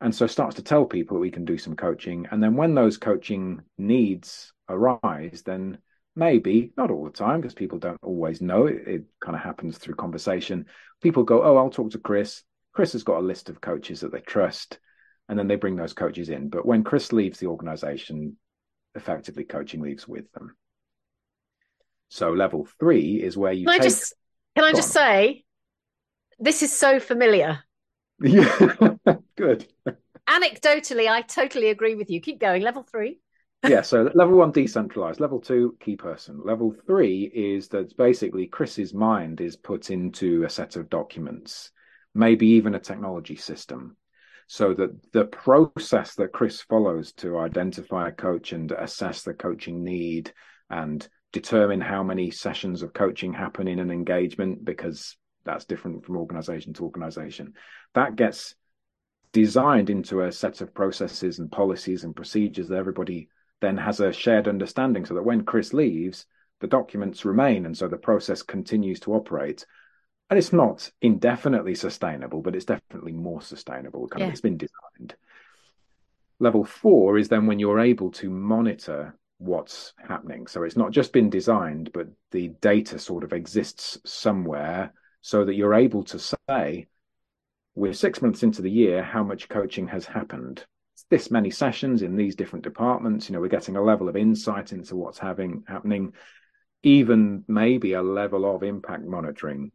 And 0.00 0.12
so 0.12 0.26
starts 0.26 0.56
to 0.56 0.64
tell 0.64 0.84
people 0.84 1.20
we 1.20 1.30
can 1.30 1.44
do 1.44 1.58
some 1.58 1.76
coaching. 1.76 2.26
And 2.32 2.42
then 2.42 2.56
when 2.56 2.74
those 2.74 2.96
coaching 2.96 3.62
needs 3.78 4.52
arise, 4.68 5.42
then 5.46 5.78
maybe, 6.16 6.72
not 6.76 6.90
all 6.90 7.04
the 7.04 7.10
time, 7.10 7.40
because 7.40 7.54
people 7.54 7.78
don't 7.78 7.98
always 8.02 8.40
know, 8.40 8.66
it, 8.66 8.82
it 8.86 9.04
kind 9.20 9.36
of 9.36 9.42
happens 9.42 9.78
through 9.78 9.94
conversation. 9.94 10.66
People 11.02 11.22
go, 11.22 11.42
oh, 11.42 11.56
I'll 11.56 11.70
talk 11.70 11.90
to 11.92 11.98
Chris. 11.98 12.42
Chris 12.72 12.92
has 12.92 13.04
got 13.04 13.18
a 13.18 13.26
list 13.26 13.48
of 13.48 13.60
coaches 13.60 14.00
that 14.00 14.12
they 14.12 14.20
trust. 14.20 14.78
And 15.28 15.38
then 15.38 15.48
they 15.48 15.56
bring 15.56 15.76
those 15.76 15.94
coaches 15.94 16.28
in. 16.28 16.50
But 16.50 16.66
when 16.66 16.84
Chris 16.84 17.12
leaves 17.12 17.38
the 17.38 17.46
organization, 17.46 18.36
effectively 18.94 19.44
coaching 19.44 19.80
leaves 19.80 20.06
with 20.06 20.30
them. 20.32 20.54
So 22.08 22.32
level 22.32 22.68
three 22.78 23.22
is 23.22 23.36
where 23.36 23.52
you 23.52 23.66
can 23.66 23.74
take... 23.74 23.80
I 23.80 23.84
just 23.84 24.14
can 24.54 24.64
I 24.64 24.70
Go 24.70 24.76
just 24.76 24.96
on. 24.96 25.02
say 25.02 25.44
this 26.38 26.62
is 26.62 26.72
so 26.72 27.00
familiar. 27.00 27.60
Yeah, 28.20 28.96
good. 29.36 29.66
Anecdotally, 30.28 31.08
I 31.08 31.22
totally 31.22 31.68
agree 31.70 31.94
with 31.94 32.10
you. 32.10 32.20
Keep 32.20 32.40
going. 32.40 32.62
Level 32.62 32.82
three. 32.82 33.20
Yeah, 33.64 33.82
so 33.82 34.10
level 34.14 34.36
one 34.36 34.52
decentralized, 34.52 35.20
level 35.20 35.40
two 35.40 35.76
key 35.80 35.96
person. 35.96 36.40
Level 36.44 36.74
three 36.86 37.30
is 37.34 37.68
that 37.68 37.96
basically 37.96 38.46
Chris's 38.46 38.94
mind 38.94 39.40
is 39.40 39.56
put 39.56 39.90
into 39.90 40.44
a 40.44 40.50
set 40.50 40.76
of 40.76 40.90
documents, 40.90 41.70
maybe 42.14 42.46
even 42.48 42.74
a 42.74 42.80
technology 42.80 43.36
system 43.36 43.96
so 44.46 44.74
that 44.74 45.12
the 45.12 45.24
process 45.24 46.14
that 46.16 46.32
Chris 46.32 46.60
follows 46.60 47.12
to 47.12 47.38
identify 47.38 48.08
a 48.08 48.12
coach 48.12 48.52
and 48.52 48.70
assess 48.72 49.22
the 49.22 49.34
coaching 49.34 49.84
need 49.84 50.32
and 50.70 51.06
determine 51.32 51.80
how 51.80 52.02
many 52.02 52.30
sessions 52.30 52.82
of 52.82 52.92
coaching 52.92 53.32
happen 53.32 53.66
in 53.66 53.78
an 53.78 53.90
engagement 53.90 54.64
because 54.64 55.16
that's 55.44 55.64
different 55.64 56.04
from 56.04 56.16
organization 56.16 56.72
to 56.72 56.84
organization 56.84 57.52
that 57.94 58.16
gets 58.16 58.54
designed 59.32 59.90
into 59.90 60.22
a 60.22 60.32
set 60.32 60.60
of 60.60 60.72
processes 60.72 61.38
and 61.38 61.50
policies 61.50 62.04
and 62.04 62.14
procedures 62.14 62.68
that 62.68 62.76
everybody 62.76 63.28
then 63.64 63.76
has 63.76 64.00
a 64.00 64.12
shared 64.12 64.46
understanding 64.46 65.04
so 65.04 65.14
that 65.14 65.24
when 65.24 65.44
chris 65.44 65.72
leaves 65.72 66.26
the 66.60 66.66
documents 66.66 67.24
remain 67.24 67.66
and 67.66 67.76
so 67.76 67.88
the 67.88 67.96
process 67.96 68.42
continues 68.42 69.00
to 69.00 69.14
operate 69.14 69.66
and 70.30 70.38
it's 70.38 70.52
not 70.52 70.90
indefinitely 71.02 71.74
sustainable, 71.74 72.40
but 72.40 72.56
it's 72.56 72.64
definitely 72.64 73.12
more 73.12 73.42
sustainable. 73.42 74.08
Kind 74.08 74.20
yeah. 74.20 74.26
of, 74.26 74.32
it's 74.32 74.40
been 74.40 74.56
designed. 74.56 75.14
Level 76.38 76.64
four 76.64 77.18
is 77.18 77.28
then 77.28 77.46
when 77.46 77.58
you're 77.58 77.80
able 77.80 78.10
to 78.12 78.30
monitor 78.30 79.16
what's 79.38 79.92
happening. 79.98 80.46
So 80.46 80.62
it's 80.62 80.76
not 80.76 80.92
just 80.92 81.12
been 81.12 81.30
designed, 81.30 81.90
but 81.92 82.08
the 82.30 82.48
data 82.60 82.98
sort 82.98 83.24
of 83.24 83.32
exists 83.32 83.98
somewhere 84.04 84.92
so 85.20 85.44
that 85.44 85.54
you're 85.54 85.74
able 85.74 86.04
to 86.04 86.18
say, 86.18 86.86
we're 87.74 87.92
six 87.92 88.22
months 88.22 88.42
into 88.42 88.62
the 88.62 88.70
year, 88.70 89.02
how 89.02 89.22
much 89.22 89.48
coaching 89.48 89.88
has 89.88 90.06
happened? 90.06 90.64
This 91.14 91.30
many 91.30 91.50
sessions 91.50 92.02
in 92.02 92.16
these 92.16 92.34
different 92.34 92.64
departments. 92.64 93.28
You 93.28 93.34
know, 93.34 93.40
we're 93.40 93.46
getting 93.46 93.76
a 93.76 93.84
level 93.84 94.08
of 94.08 94.16
insight 94.16 94.72
into 94.72 94.96
what's 94.96 95.20
having 95.20 95.62
happening, 95.68 96.12
even 96.82 97.44
maybe 97.46 97.92
a 97.92 98.02
level 98.02 98.52
of 98.52 98.64
impact 98.64 99.04
monitoring. 99.04 99.70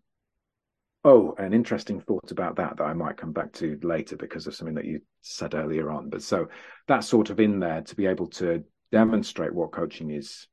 Oh, 1.06 1.36
an 1.38 1.54
interesting 1.54 2.02
thought 2.02 2.32
about 2.32 2.58
that 2.58 2.76
that 2.76 2.84
I 2.84 2.92
might 2.92 3.16
come 3.16 3.32
back 3.32 3.54
to 3.54 3.80
later 3.84 4.18
because 4.18 4.48
of 4.48 4.56
something 4.56 4.76
that 4.76 4.84
you 4.84 5.00
said 5.22 5.54
earlier 5.54 5.90
on. 5.90 6.10
But 6.10 6.24
so 6.24 6.50
that's 6.90 7.08
sort 7.08 7.30
of 7.30 7.40
in 7.40 7.62
there 7.62 7.84
to 7.84 7.96
be 7.96 8.08
able 8.08 8.28
to 8.32 8.66
demonstrate 8.92 9.56
what 9.56 9.72
coaching 9.72 10.12
is 10.12 10.46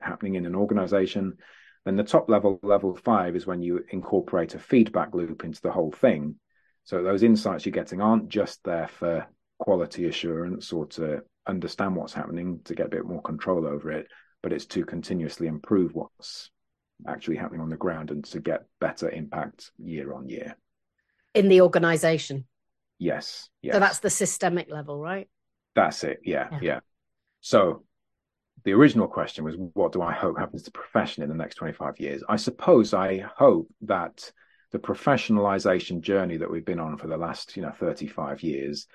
happening 0.00 0.36
in 0.36 0.46
an 0.46 0.54
organization. 0.54 1.36
Then 1.84 1.96
the 1.96 2.04
top 2.04 2.30
level, 2.30 2.58
level 2.62 2.96
five, 2.96 3.36
is 3.36 3.46
when 3.46 3.60
you 3.60 3.84
incorporate 3.90 4.54
a 4.54 4.58
feedback 4.58 5.14
loop 5.14 5.44
into 5.44 5.60
the 5.60 5.72
whole 5.72 5.92
thing. 5.92 6.36
So 6.84 7.02
those 7.02 7.22
insights 7.22 7.66
you're 7.66 7.72
getting 7.74 8.00
aren't 8.00 8.30
just 8.30 8.64
there 8.64 8.88
for 8.88 9.26
quality 9.58 10.06
assurance 10.06 10.72
or 10.72 10.86
to 10.86 11.22
understand 11.46 11.96
what's 11.96 12.12
happening 12.12 12.60
to 12.64 12.74
get 12.74 12.86
a 12.86 12.90
bit 12.90 13.04
more 13.04 13.22
control 13.22 13.66
over 13.66 13.90
it, 13.90 14.06
but 14.42 14.52
it's 14.52 14.66
to 14.66 14.84
continuously 14.84 15.46
improve 15.46 15.94
what's 15.94 16.50
actually 17.06 17.36
happening 17.36 17.60
on 17.60 17.70
the 17.70 17.76
ground 17.76 18.10
and 18.10 18.24
to 18.24 18.40
get 18.40 18.64
better 18.80 19.10
impact 19.10 19.70
year 19.78 20.12
on 20.12 20.28
year. 20.28 20.56
In 21.34 21.48
the 21.48 21.60
organization. 21.60 22.46
Yes. 22.98 23.48
Yes. 23.62 23.74
So 23.74 23.80
that's 23.80 23.98
the 23.98 24.10
systemic 24.10 24.70
level, 24.70 24.98
right? 24.98 25.28
That's 25.74 26.04
it. 26.04 26.20
Yeah. 26.24 26.48
Yeah. 26.52 26.58
yeah. 26.62 26.80
So 27.40 27.84
the 28.64 28.72
original 28.72 29.06
question 29.06 29.44
was, 29.44 29.54
what 29.74 29.92
do 29.92 30.02
I 30.02 30.12
hope 30.12 30.38
happens 30.38 30.62
to 30.64 30.70
profession 30.70 31.22
in 31.22 31.28
the 31.28 31.34
next 31.34 31.56
25 31.56 32.00
years? 32.00 32.22
I 32.28 32.36
suppose 32.36 32.94
I 32.94 33.18
hope 33.18 33.68
that 33.82 34.32
the 34.72 34.78
professionalization 34.78 36.00
journey 36.00 36.38
that 36.38 36.50
we've 36.50 36.64
been 36.64 36.80
on 36.80 36.96
for 36.96 37.06
the 37.06 37.16
last, 37.16 37.56
you 37.56 37.62
know, 37.62 37.70
35 37.70 38.42
years 38.42 38.86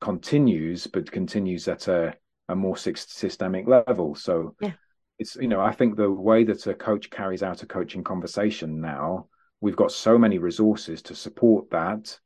continues, 0.00 0.86
but 0.86 1.10
continues 1.10 1.68
at 1.68 1.88
a, 1.88 2.14
a 2.48 2.56
more 2.56 2.76
systemic 2.76 3.66
level. 3.68 4.14
So 4.14 4.54
yeah. 4.60 4.72
it's, 5.18 5.36
you 5.36 5.48
know, 5.48 5.60
I 5.60 5.72
think 5.72 5.96
the 5.96 6.10
way 6.10 6.44
that 6.44 6.66
a 6.66 6.74
coach 6.74 7.10
carries 7.10 7.42
out 7.42 7.62
a 7.62 7.66
coaching 7.66 8.04
conversation 8.04 8.80
now, 8.80 9.26
we've 9.60 9.76
got 9.76 9.92
so 9.92 10.18
many 10.18 10.38
resources 10.38 11.02
to 11.02 11.14
support 11.14 11.70
that 11.70 12.18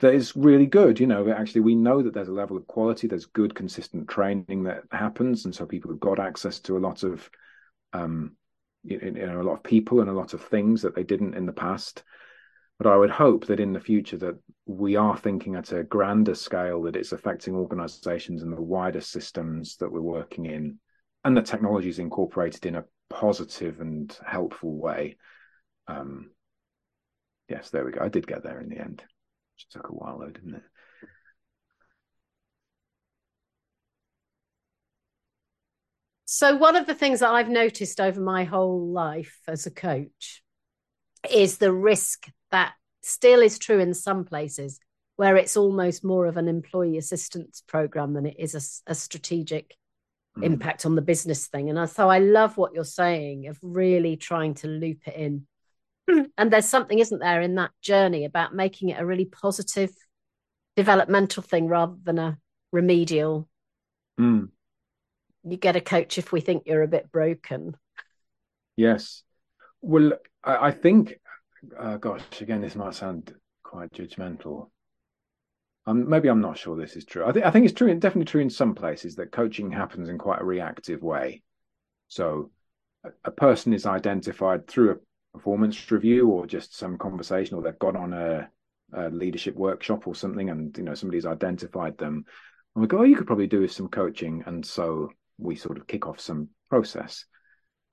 that 0.00 0.14
is 0.14 0.34
really 0.34 0.66
good. 0.66 0.98
You 0.98 1.06
know, 1.06 1.30
actually, 1.30 1.60
we 1.60 1.74
know 1.74 2.02
that 2.02 2.14
there's 2.14 2.28
a 2.28 2.32
level 2.32 2.56
of 2.56 2.66
quality. 2.66 3.06
There's 3.06 3.26
good, 3.26 3.54
consistent 3.54 4.08
training 4.08 4.64
that 4.64 4.82
happens, 4.90 5.44
and 5.44 5.54
so 5.54 5.66
people 5.66 5.90
have 5.90 6.00
got 6.00 6.18
access 6.18 6.58
to 6.60 6.76
a 6.76 6.80
lot 6.80 7.02
of, 7.02 7.28
um, 7.92 8.36
you 8.82 8.98
know, 8.98 9.40
a 9.40 9.44
lot 9.44 9.54
of 9.54 9.62
people 9.62 10.00
and 10.00 10.10
a 10.10 10.14
lot 10.14 10.34
of 10.34 10.42
things 10.42 10.82
that 10.82 10.94
they 10.94 11.04
didn't 11.04 11.34
in 11.34 11.46
the 11.46 11.52
past. 11.52 12.02
But 12.78 12.88
I 12.88 12.96
would 12.96 13.10
hope 13.10 13.46
that 13.46 13.60
in 13.60 13.72
the 13.72 13.80
future 13.80 14.16
that 14.18 14.36
we 14.66 14.96
are 14.96 15.16
thinking 15.16 15.54
at 15.54 15.72
a 15.72 15.84
grander 15.84 16.34
scale 16.34 16.82
that 16.82 16.96
it's 16.96 17.12
affecting 17.12 17.54
organisations 17.54 18.42
and 18.42 18.52
the 18.52 18.60
wider 18.60 19.00
systems 19.00 19.76
that 19.76 19.92
we're 19.92 20.00
working 20.00 20.46
in, 20.46 20.78
and 21.24 21.36
that 21.36 21.46
technology 21.46 21.88
is 21.88 21.98
incorporated 21.98 22.66
in 22.66 22.74
a 22.74 22.84
positive 23.10 23.80
and 23.80 24.16
helpful 24.26 24.76
way. 24.76 25.16
Um, 25.86 26.30
yes, 27.48 27.70
there 27.70 27.84
we 27.84 27.92
go. 27.92 28.00
I 28.02 28.08
did 28.08 28.26
get 28.26 28.42
there 28.42 28.60
in 28.60 28.68
the 28.68 28.78
end. 28.78 29.02
It 29.58 29.66
took 29.70 29.88
a 29.88 29.92
while 29.92 30.18
though, 30.18 30.30
didn't 30.30 30.56
it? 30.56 30.62
So, 36.26 36.56
one 36.56 36.74
of 36.74 36.88
the 36.88 36.96
things 36.96 37.20
that 37.20 37.30
I've 37.30 37.48
noticed 37.48 38.00
over 38.00 38.20
my 38.20 38.42
whole 38.42 38.90
life 38.90 39.38
as 39.46 39.66
a 39.66 39.70
coach 39.70 40.42
is 41.30 41.58
the 41.58 41.72
risk 41.72 42.26
that 42.54 42.74
still 43.02 43.42
is 43.42 43.58
true 43.58 43.80
in 43.80 43.92
some 43.92 44.24
places 44.24 44.78
where 45.16 45.36
it's 45.36 45.56
almost 45.56 46.04
more 46.04 46.26
of 46.26 46.36
an 46.36 46.48
employee 46.48 46.98
assistance 46.98 47.62
program 47.66 48.14
than 48.14 48.26
it 48.26 48.36
is 48.38 48.54
a, 48.54 48.92
a 48.92 48.94
strategic 48.94 49.76
mm. 50.38 50.44
impact 50.44 50.86
on 50.86 50.94
the 50.94 51.02
business 51.02 51.48
thing. 51.48 51.68
And 51.68 51.90
so 51.90 52.08
I 52.08 52.18
love 52.18 52.56
what 52.56 52.72
you're 52.72 52.84
saying 52.84 53.48
of 53.48 53.58
really 53.60 54.16
trying 54.16 54.54
to 54.54 54.68
loop 54.68 55.06
it 55.06 55.16
in 55.16 55.46
and 56.38 56.52
there's 56.52 56.68
something, 56.68 56.98
isn't 56.98 57.18
there, 57.18 57.40
in 57.40 57.54
that 57.56 57.70
journey 57.82 58.24
about 58.24 58.54
making 58.54 58.90
it 58.90 59.00
a 59.00 59.06
really 59.06 59.24
positive 59.24 59.90
developmental 60.76 61.42
thing 61.42 61.66
rather 61.66 61.96
than 62.02 62.18
a 62.18 62.38
remedial. 62.72 63.48
Mm. 64.20 64.48
You 65.44 65.56
get 65.56 65.76
a 65.76 65.80
coach 65.80 66.18
if 66.18 66.32
we 66.32 66.40
think 66.40 66.64
you're 66.66 66.82
a 66.82 66.88
bit 66.88 67.10
broken. 67.10 67.76
Yes. 68.76 69.22
Well, 69.80 70.12
I, 70.42 70.68
I 70.68 70.70
think, 70.70 71.14
uh, 71.78 71.96
gosh, 71.96 72.22
again, 72.40 72.60
this 72.60 72.76
might 72.76 72.94
sound 72.94 73.34
quite 73.62 73.92
judgmental. 73.92 74.70
Um, 75.86 76.08
maybe 76.08 76.28
I'm 76.28 76.40
not 76.40 76.56
sure 76.56 76.76
this 76.76 76.96
is 76.96 77.04
true. 77.04 77.26
I 77.26 77.32
think 77.32 77.44
I 77.44 77.50
think 77.50 77.66
it's 77.66 77.74
true, 77.74 77.92
definitely 77.94 78.24
true 78.24 78.40
in 78.40 78.50
some 78.50 78.74
places 78.74 79.16
that 79.16 79.32
coaching 79.32 79.70
happens 79.70 80.08
in 80.08 80.16
quite 80.18 80.40
a 80.40 80.44
reactive 80.44 81.02
way. 81.02 81.42
So 82.08 82.50
a, 83.04 83.10
a 83.26 83.30
person 83.30 83.74
is 83.74 83.86
identified 83.86 84.66
through 84.66 84.92
a 84.92 84.96
performance 85.34 85.90
review 85.90 86.28
or 86.28 86.46
just 86.46 86.76
some 86.76 86.96
conversation 86.96 87.56
or 87.56 87.62
they've 87.62 87.78
gone 87.78 87.96
on 87.96 88.12
a, 88.12 88.48
a, 88.92 89.10
leadership 89.10 89.56
workshop 89.56 90.06
or 90.06 90.14
something 90.14 90.48
and 90.48 90.76
you 90.78 90.84
know 90.84 90.94
somebody's 90.94 91.26
identified 91.26 91.98
them 91.98 92.24
and 92.74 92.82
we 92.82 92.86
go 92.86 92.98
oh 92.98 93.02
you 93.02 93.16
could 93.16 93.26
probably 93.26 93.48
do 93.48 93.60
with 93.60 93.72
some 93.72 93.88
coaching 93.88 94.44
and 94.46 94.64
so 94.64 95.10
we 95.38 95.56
sort 95.56 95.76
of 95.76 95.88
kick 95.88 96.06
off 96.06 96.20
some 96.20 96.48
process 96.70 97.24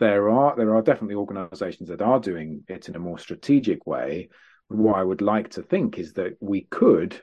there 0.01 0.29
are 0.29 0.55
there 0.55 0.75
are 0.75 0.81
definitely 0.81 1.13
organizations 1.13 1.87
that 1.87 2.01
are 2.01 2.19
doing 2.19 2.63
it 2.67 2.89
in 2.89 2.95
a 2.95 2.99
more 2.99 3.19
strategic 3.19 3.85
way. 3.85 4.29
What 4.67 4.95
i 4.95 5.03
would 5.03 5.21
like 5.21 5.49
to 5.51 5.61
think 5.61 5.99
is 5.99 6.13
that 6.13 6.37
we 6.39 6.61
could 6.61 7.21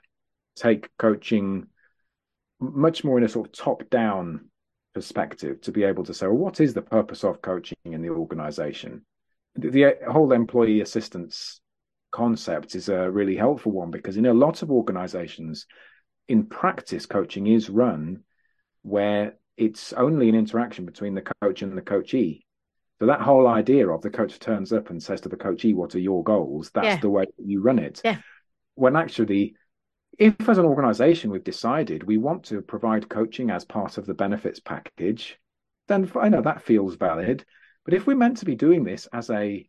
take 0.55 0.89
coaching 0.97 1.67
much 2.61 3.03
more 3.03 3.19
in 3.19 3.25
a 3.25 3.29
sort 3.29 3.49
of 3.49 3.53
top 3.53 3.91
down 3.91 4.49
perspective 4.95 5.61
to 5.63 5.73
be 5.73 5.83
able 5.83 6.05
to 6.05 6.15
say 6.15 6.27
well 6.27 6.37
what 6.37 6.61
is 6.61 6.73
the 6.73 6.83
purpose 6.83 7.25
of 7.25 7.43
coaching 7.43 7.79
in 7.85 8.01
the 8.01 8.11
organization? 8.11 9.05
The 9.57 9.87
uh, 9.87 10.13
whole 10.13 10.33
employee 10.33 10.81
assistance 10.81 11.61
concept 12.13 12.77
is 12.77 12.89
a 12.89 13.11
really 13.11 13.37
helpful 13.37 13.73
one 13.73 13.91
because 13.91 14.17
in 14.17 14.27
a 14.27 14.33
lot 14.33 14.63
of 14.63 14.71
organizations 14.71 15.67
in 16.29 16.47
practice 16.47 17.07
coaching 17.07 17.49
is 17.49 17.69
run 17.69 18.23
where 18.83 19.35
it's 19.57 19.93
only 19.95 20.29
an 20.29 20.37
interaction 20.37 20.87
between 20.87 21.15
the 21.15 21.29
coach 21.43 21.63
and 21.63 21.77
the 21.77 21.83
coachee 21.83 22.45
so 22.99 23.07
that 23.07 23.21
whole 23.21 23.47
idea 23.47 23.89
of 23.89 24.03
the 24.03 24.11
coach 24.11 24.39
turns 24.39 24.73
up 24.73 24.91
and 24.91 25.03
says 25.03 25.21
to 25.21 25.29
the 25.29 25.37
coachee 25.37 25.75
what 25.75 25.95
are 25.95 26.01
your 26.01 26.23
goals 26.23 26.71
that's 26.75 26.87
yeah. 26.87 27.01
the 27.01 27.11
way 27.11 27.25
you 27.39 27.61
run 27.61 27.79
it 27.79 28.01
yeah. 28.05 28.19
when 28.75 28.97
actually 28.97 29.55
if 30.19 30.49
as 30.49 30.59
an 30.59 30.65
organization 30.65 31.31
we've 31.31 31.45
decided 31.45 32.03
we 32.03 32.17
want 32.17 32.45
to 32.45 32.61
provide 32.61 33.09
coaching 33.09 33.51
as 33.51 33.65
part 33.65 33.99
of 33.99 34.07
the 34.07 34.15
benefits 34.15 34.61
package 34.61 35.39
then 35.87 36.11
i 36.21 36.29
know 36.29 36.43
that 36.43 36.63
feels 36.63 36.97
valid 36.97 37.45
but 37.85 37.95
if 37.95 38.07
we're 38.07 38.17
meant 38.17 38.39
to 38.39 38.45
be 38.45 38.55
doing 38.55 38.85
this 38.85 39.07
as 39.13 39.31
a 39.31 39.69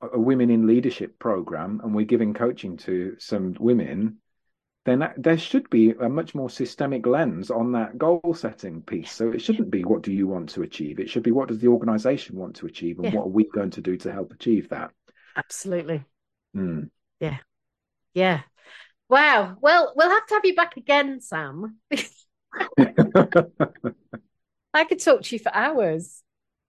a 0.00 0.18
women 0.18 0.50
in 0.50 0.66
leadership 0.66 1.18
program 1.18 1.80
and 1.82 1.94
we're 1.94 2.04
giving 2.04 2.34
coaching 2.34 2.76
to 2.76 3.16
some 3.18 3.54
women, 3.58 4.18
then 4.84 5.00
that, 5.00 5.14
there 5.16 5.36
should 5.36 5.68
be 5.70 5.90
a 5.90 6.08
much 6.08 6.34
more 6.34 6.48
systemic 6.48 7.06
lens 7.06 7.50
on 7.50 7.72
that 7.72 7.98
goal 7.98 8.34
setting 8.34 8.80
piece. 8.82 9.12
So 9.12 9.30
it 9.30 9.42
shouldn't 9.42 9.70
be 9.70 9.84
what 9.84 10.02
do 10.02 10.12
you 10.12 10.26
want 10.26 10.48
to 10.50 10.62
achieve? 10.62 10.98
It 10.98 11.10
should 11.10 11.22
be 11.22 11.30
what 11.30 11.48
does 11.48 11.58
the 11.58 11.68
organization 11.68 12.36
want 12.36 12.56
to 12.56 12.66
achieve 12.66 12.98
and 12.98 13.06
yeah. 13.06 13.14
what 13.14 13.26
are 13.26 13.30
we 13.30 13.44
going 13.48 13.70
to 13.70 13.80
do 13.80 13.96
to 13.98 14.12
help 14.12 14.32
achieve 14.32 14.68
that? 14.70 14.90
Absolutely. 15.36 16.04
Mm. 16.56 16.90
Yeah. 17.20 17.38
Yeah. 18.14 18.40
Wow. 19.08 19.56
Well, 19.60 19.92
we'll 19.96 20.10
have 20.10 20.26
to 20.26 20.34
have 20.34 20.44
you 20.44 20.54
back 20.54 20.76
again, 20.76 21.20
Sam. 21.20 21.78
I 24.74 24.84
could 24.84 25.00
talk 25.00 25.22
to 25.22 25.34
you 25.34 25.38
for 25.38 25.54
hours. 25.54 26.22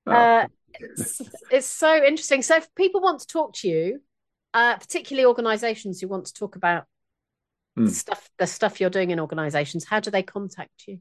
Oh. 0.05 0.11
Uh, 0.11 0.47
it's, 0.73 1.21
it's 1.51 1.67
so 1.67 1.95
interesting. 1.95 2.41
So, 2.41 2.57
if 2.57 2.73
people 2.75 3.01
want 3.01 3.21
to 3.21 3.27
talk 3.27 3.53
to 3.55 3.67
you, 3.67 4.01
uh, 4.53 4.77
particularly 4.77 5.25
organisations 5.25 5.99
who 6.01 6.07
want 6.07 6.25
to 6.25 6.33
talk 6.33 6.55
about 6.55 6.85
mm. 7.77 7.89
stuff 7.89 8.29
the 8.37 8.47
stuff 8.47 8.79
you're 8.79 8.89
doing 8.89 9.11
in 9.11 9.19
organisations, 9.19 9.85
how 9.85 9.99
do 9.99 10.11
they 10.11 10.23
contact 10.23 10.87
you? 10.87 10.99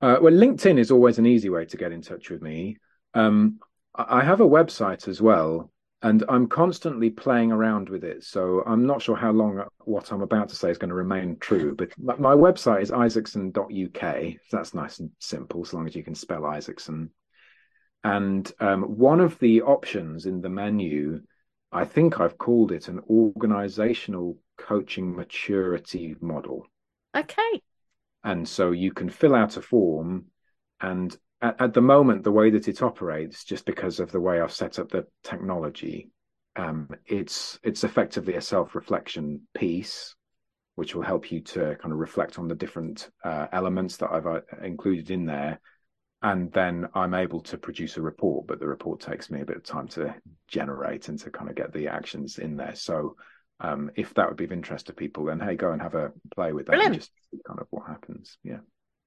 Uh, 0.00 0.16
well, 0.20 0.32
LinkedIn 0.32 0.78
is 0.78 0.90
always 0.90 1.18
an 1.18 1.26
easy 1.26 1.50
way 1.50 1.66
to 1.66 1.76
get 1.76 1.92
in 1.92 2.00
touch 2.00 2.30
with 2.30 2.40
me. 2.40 2.78
Um, 3.12 3.58
I 3.94 4.22
have 4.22 4.40
a 4.40 4.48
website 4.48 5.08
as 5.08 5.20
well, 5.20 5.70
and 6.02 6.24
I'm 6.28 6.46
constantly 6.46 7.10
playing 7.10 7.52
around 7.52 7.90
with 7.90 8.04
it. 8.04 8.24
So 8.24 8.62
I'm 8.66 8.86
not 8.86 9.02
sure 9.02 9.16
how 9.16 9.32
long 9.32 9.62
what 9.80 10.10
I'm 10.12 10.22
about 10.22 10.48
to 10.50 10.56
say 10.56 10.70
is 10.70 10.78
going 10.78 10.88
to 10.88 10.94
remain 10.94 11.36
true. 11.38 11.74
But 11.74 11.98
my 11.98 12.34
website 12.34 12.82
is 12.82 12.92
isaacson.uk. 12.92 14.24
That's 14.50 14.74
nice 14.74 15.00
and 15.00 15.10
simple, 15.18 15.60
as 15.60 15.74
long 15.74 15.86
as 15.86 15.94
you 15.94 16.02
can 16.02 16.14
spell 16.14 16.46
Isaacson. 16.46 17.10
And 18.02 18.50
um, 18.60 18.82
one 18.82 19.20
of 19.20 19.38
the 19.40 19.62
options 19.62 20.24
in 20.24 20.40
the 20.40 20.48
menu, 20.48 21.20
I 21.72 21.84
think 21.84 22.20
I've 22.20 22.38
called 22.38 22.72
it 22.72 22.88
an 22.88 23.00
organizational 23.08 24.38
coaching 24.58 25.14
maturity 25.14 26.16
model. 26.20 26.66
Okay. 27.16 27.62
And 28.24 28.48
so 28.48 28.72
you 28.72 28.92
can 28.92 29.08
fill 29.08 29.34
out 29.34 29.56
a 29.56 29.62
form 29.62 30.26
And 30.80 31.16
at, 31.40 31.60
at, 31.60 31.74
the 31.74 31.80
moment, 31.80 32.24
the 32.24 32.32
way 32.32 32.50
that 32.50 32.68
it 32.68 32.82
operates, 32.82 33.44
just 33.44 33.64
because 33.64 34.00
of 34.00 34.10
the 34.12 34.20
way 34.20 34.40
I've 34.40 34.52
set 34.52 34.78
up 34.78 34.90
the 34.90 35.06
technology, 35.22 36.10
um, 36.56 36.88
it's 37.06 37.58
it's 37.62 37.84
effectively 37.84 38.34
a 38.34 38.40
self-reflection 38.40 39.42
piece, 39.54 40.14
which 40.74 40.94
will 40.94 41.02
help 41.02 41.30
you 41.30 41.40
to 41.40 41.76
kind 41.76 41.92
of 41.92 41.98
reflect 41.98 42.38
on 42.38 42.48
the 42.48 42.54
different 42.54 43.10
uh, 43.24 43.46
elements 43.52 43.96
that 43.98 44.10
I've 44.10 44.26
uh, 44.26 44.40
included 44.62 45.10
in 45.10 45.26
there. 45.26 45.60
And 46.22 46.52
then 46.52 46.88
I'm 46.94 47.14
able 47.14 47.40
to 47.42 47.56
produce 47.56 47.96
a 47.96 48.02
report, 48.02 48.46
but 48.46 48.60
the 48.60 48.66
report 48.66 49.00
takes 49.00 49.30
me 49.30 49.40
a 49.40 49.46
bit 49.46 49.56
of 49.56 49.64
time 49.64 49.88
to 49.88 50.14
generate 50.48 51.08
and 51.08 51.18
to 51.20 51.30
kind 51.30 51.48
of 51.48 51.56
get 51.56 51.72
the 51.72 51.88
actions 51.88 52.38
in 52.38 52.56
there. 52.56 52.74
So 52.74 53.16
um, 53.60 53.90
if 53.94 54.12
that 54.14 54.28
would 54.28 54.36
be 54.36 54.44
of 54.44 54.52
interest 54.52 54.86
to 54.86 54.92
people, 54.92 55.24
then 55.24 55.40
hey, 55.40 55.54
go 55.54 55.72
and 55.72 55.80
have 55.80 55.94
a 55.94 56.12
play 56.34 56.52
with 56.52 56.66
that 56.66 56.72
Brilliant. 56.72 56.94
and 56.94 57.00
just 57.00 57.12
kind 57.46 57.58
of 57.58 57.66
what 57.70 57.86
happens. 57.86 58.36
Yeah. 58.44 58.58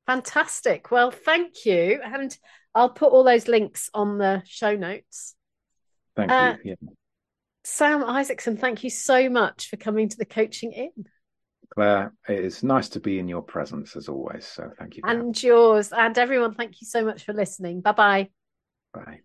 Fantastic. 0.08 0.91
Well, 0.91 1.12
thank 1.12 1.65
you. 1.65 2.02
And 2.04 2.36
I'll 2.73 2.89
put 2.89 3.12
all 3.12 3.23
those 3.23 3.47
links 3.47 3.89
on 3.93 4.17
the 4.17 4.41
show 4.45 4.76
notes. 4.76 5.36
Thank 6.15 6.32
uh, 6.32 6.56
you. 6.63 6.76
Yeah. 6.82 6.89
Sam 7.63 8.04
Isaacson, 8.04 8.58
thank 8.58 8.84
you 8.84 8.89
so 8.89 9.30
much 9.30 9.69
for 9.69 9.78
coming 9.78 10.10
to 10.10 10.17
the 10.17 10.26
Coaching 10.26 10.73
Inn. 10.73 11.06
Claire, 11.73 12.13
it 12.29 12.45
is 12.45 12.62
nice 12.62 12.88
to 12.89 12.99
be 12.99 13.17
in 13.17 13.27
your 13.27 13.41
presence 13.41 13.95
as 13.95 14.07
always. 14.07 14.45
So 14.45 14.71
thank 14.77 14.95
you. 14.95 15.03
And 15.05 15.41
yours. 15.41 15.91
And 15.91 16.15
everyone, 16.17 16.53
thank 16.53 16.79
you 16.81 16.86
so 16.88 17.03
much 17.03 17.23
for 17.23 17.33
listening. 17.33 17.81
Bye-bye. 17.81 18.29
Bye. 18.93 19.21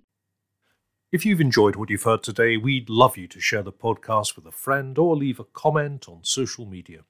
If 1.13 1.27
you've 1.27 1.41
enjoyed 1.41 1.77
what 1.77 1.91
you've 1.91 2.03
heard 2.03 2.23
today, 2.23 2.57
we'd 2.57 2.89
love 2.89 3.19
you 3.19 3.29
to 3.29 3.41
share 3.41 3.63
the 3.63 3.73
podcast 3.73 4.35
with 4.35 4.47
a 4.47 4.53
friend 4.53 4.97
or 4.99 5.17
leave 5.17 5.39
a 5.39 5.45
comment 5.45 6.09
on 6.09 6.21
social 6.23 6.65
media. 6.65 7.01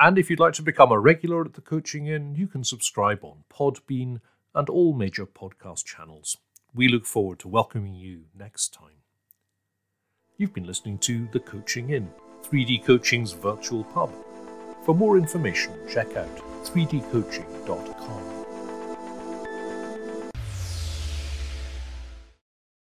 And 0.00 0.18
if 0.18 0.28
you'd 0.28 0.40
like 0.40 0.54
to 0.54 0.62
become 0.62 0.90
a 0.90 0.98
regular 0.98 1.44
at 1.44 1.54
the 1.54 1.60
Coaching 1.60 2.08
Inn, 2.08 2.34
you 2.34 2.48
can 2.48 2.64
subscribe 2.64 3.22
on 3.22 3.44
Podbean 3.52 4.20
and 4.54 4.68
all 4.68 4.94
major 4.94 5.26
podcast 5.26 5.84
channels. 5.84 6.36
We 6.74 6.88
look 6.88 7.06
forward 7.06 7.38
to 7.40 7.48
welcoming 7.48 7.94
you 7.94 8.24
next 8.36 8.74
time. 8.74 9.02
You've 10.38 10.54
been 10.54 10.66
listening 10.66 10.98
to 10.98 11.28
The 11.32 11.40
Coaching 11.40 11.90
Inn, 11.90 12.10
3D 12.42 12.84
Coaching's 12.84 13.32
virtual 13.32 13.84
pub. 13.84 14.12
For 14.82 14.94
more 14.94 15.16
information, 15.16 15.72
check 15.88 16.16
out 16.16 16.36
3dcoaching.com. 16.64 18.31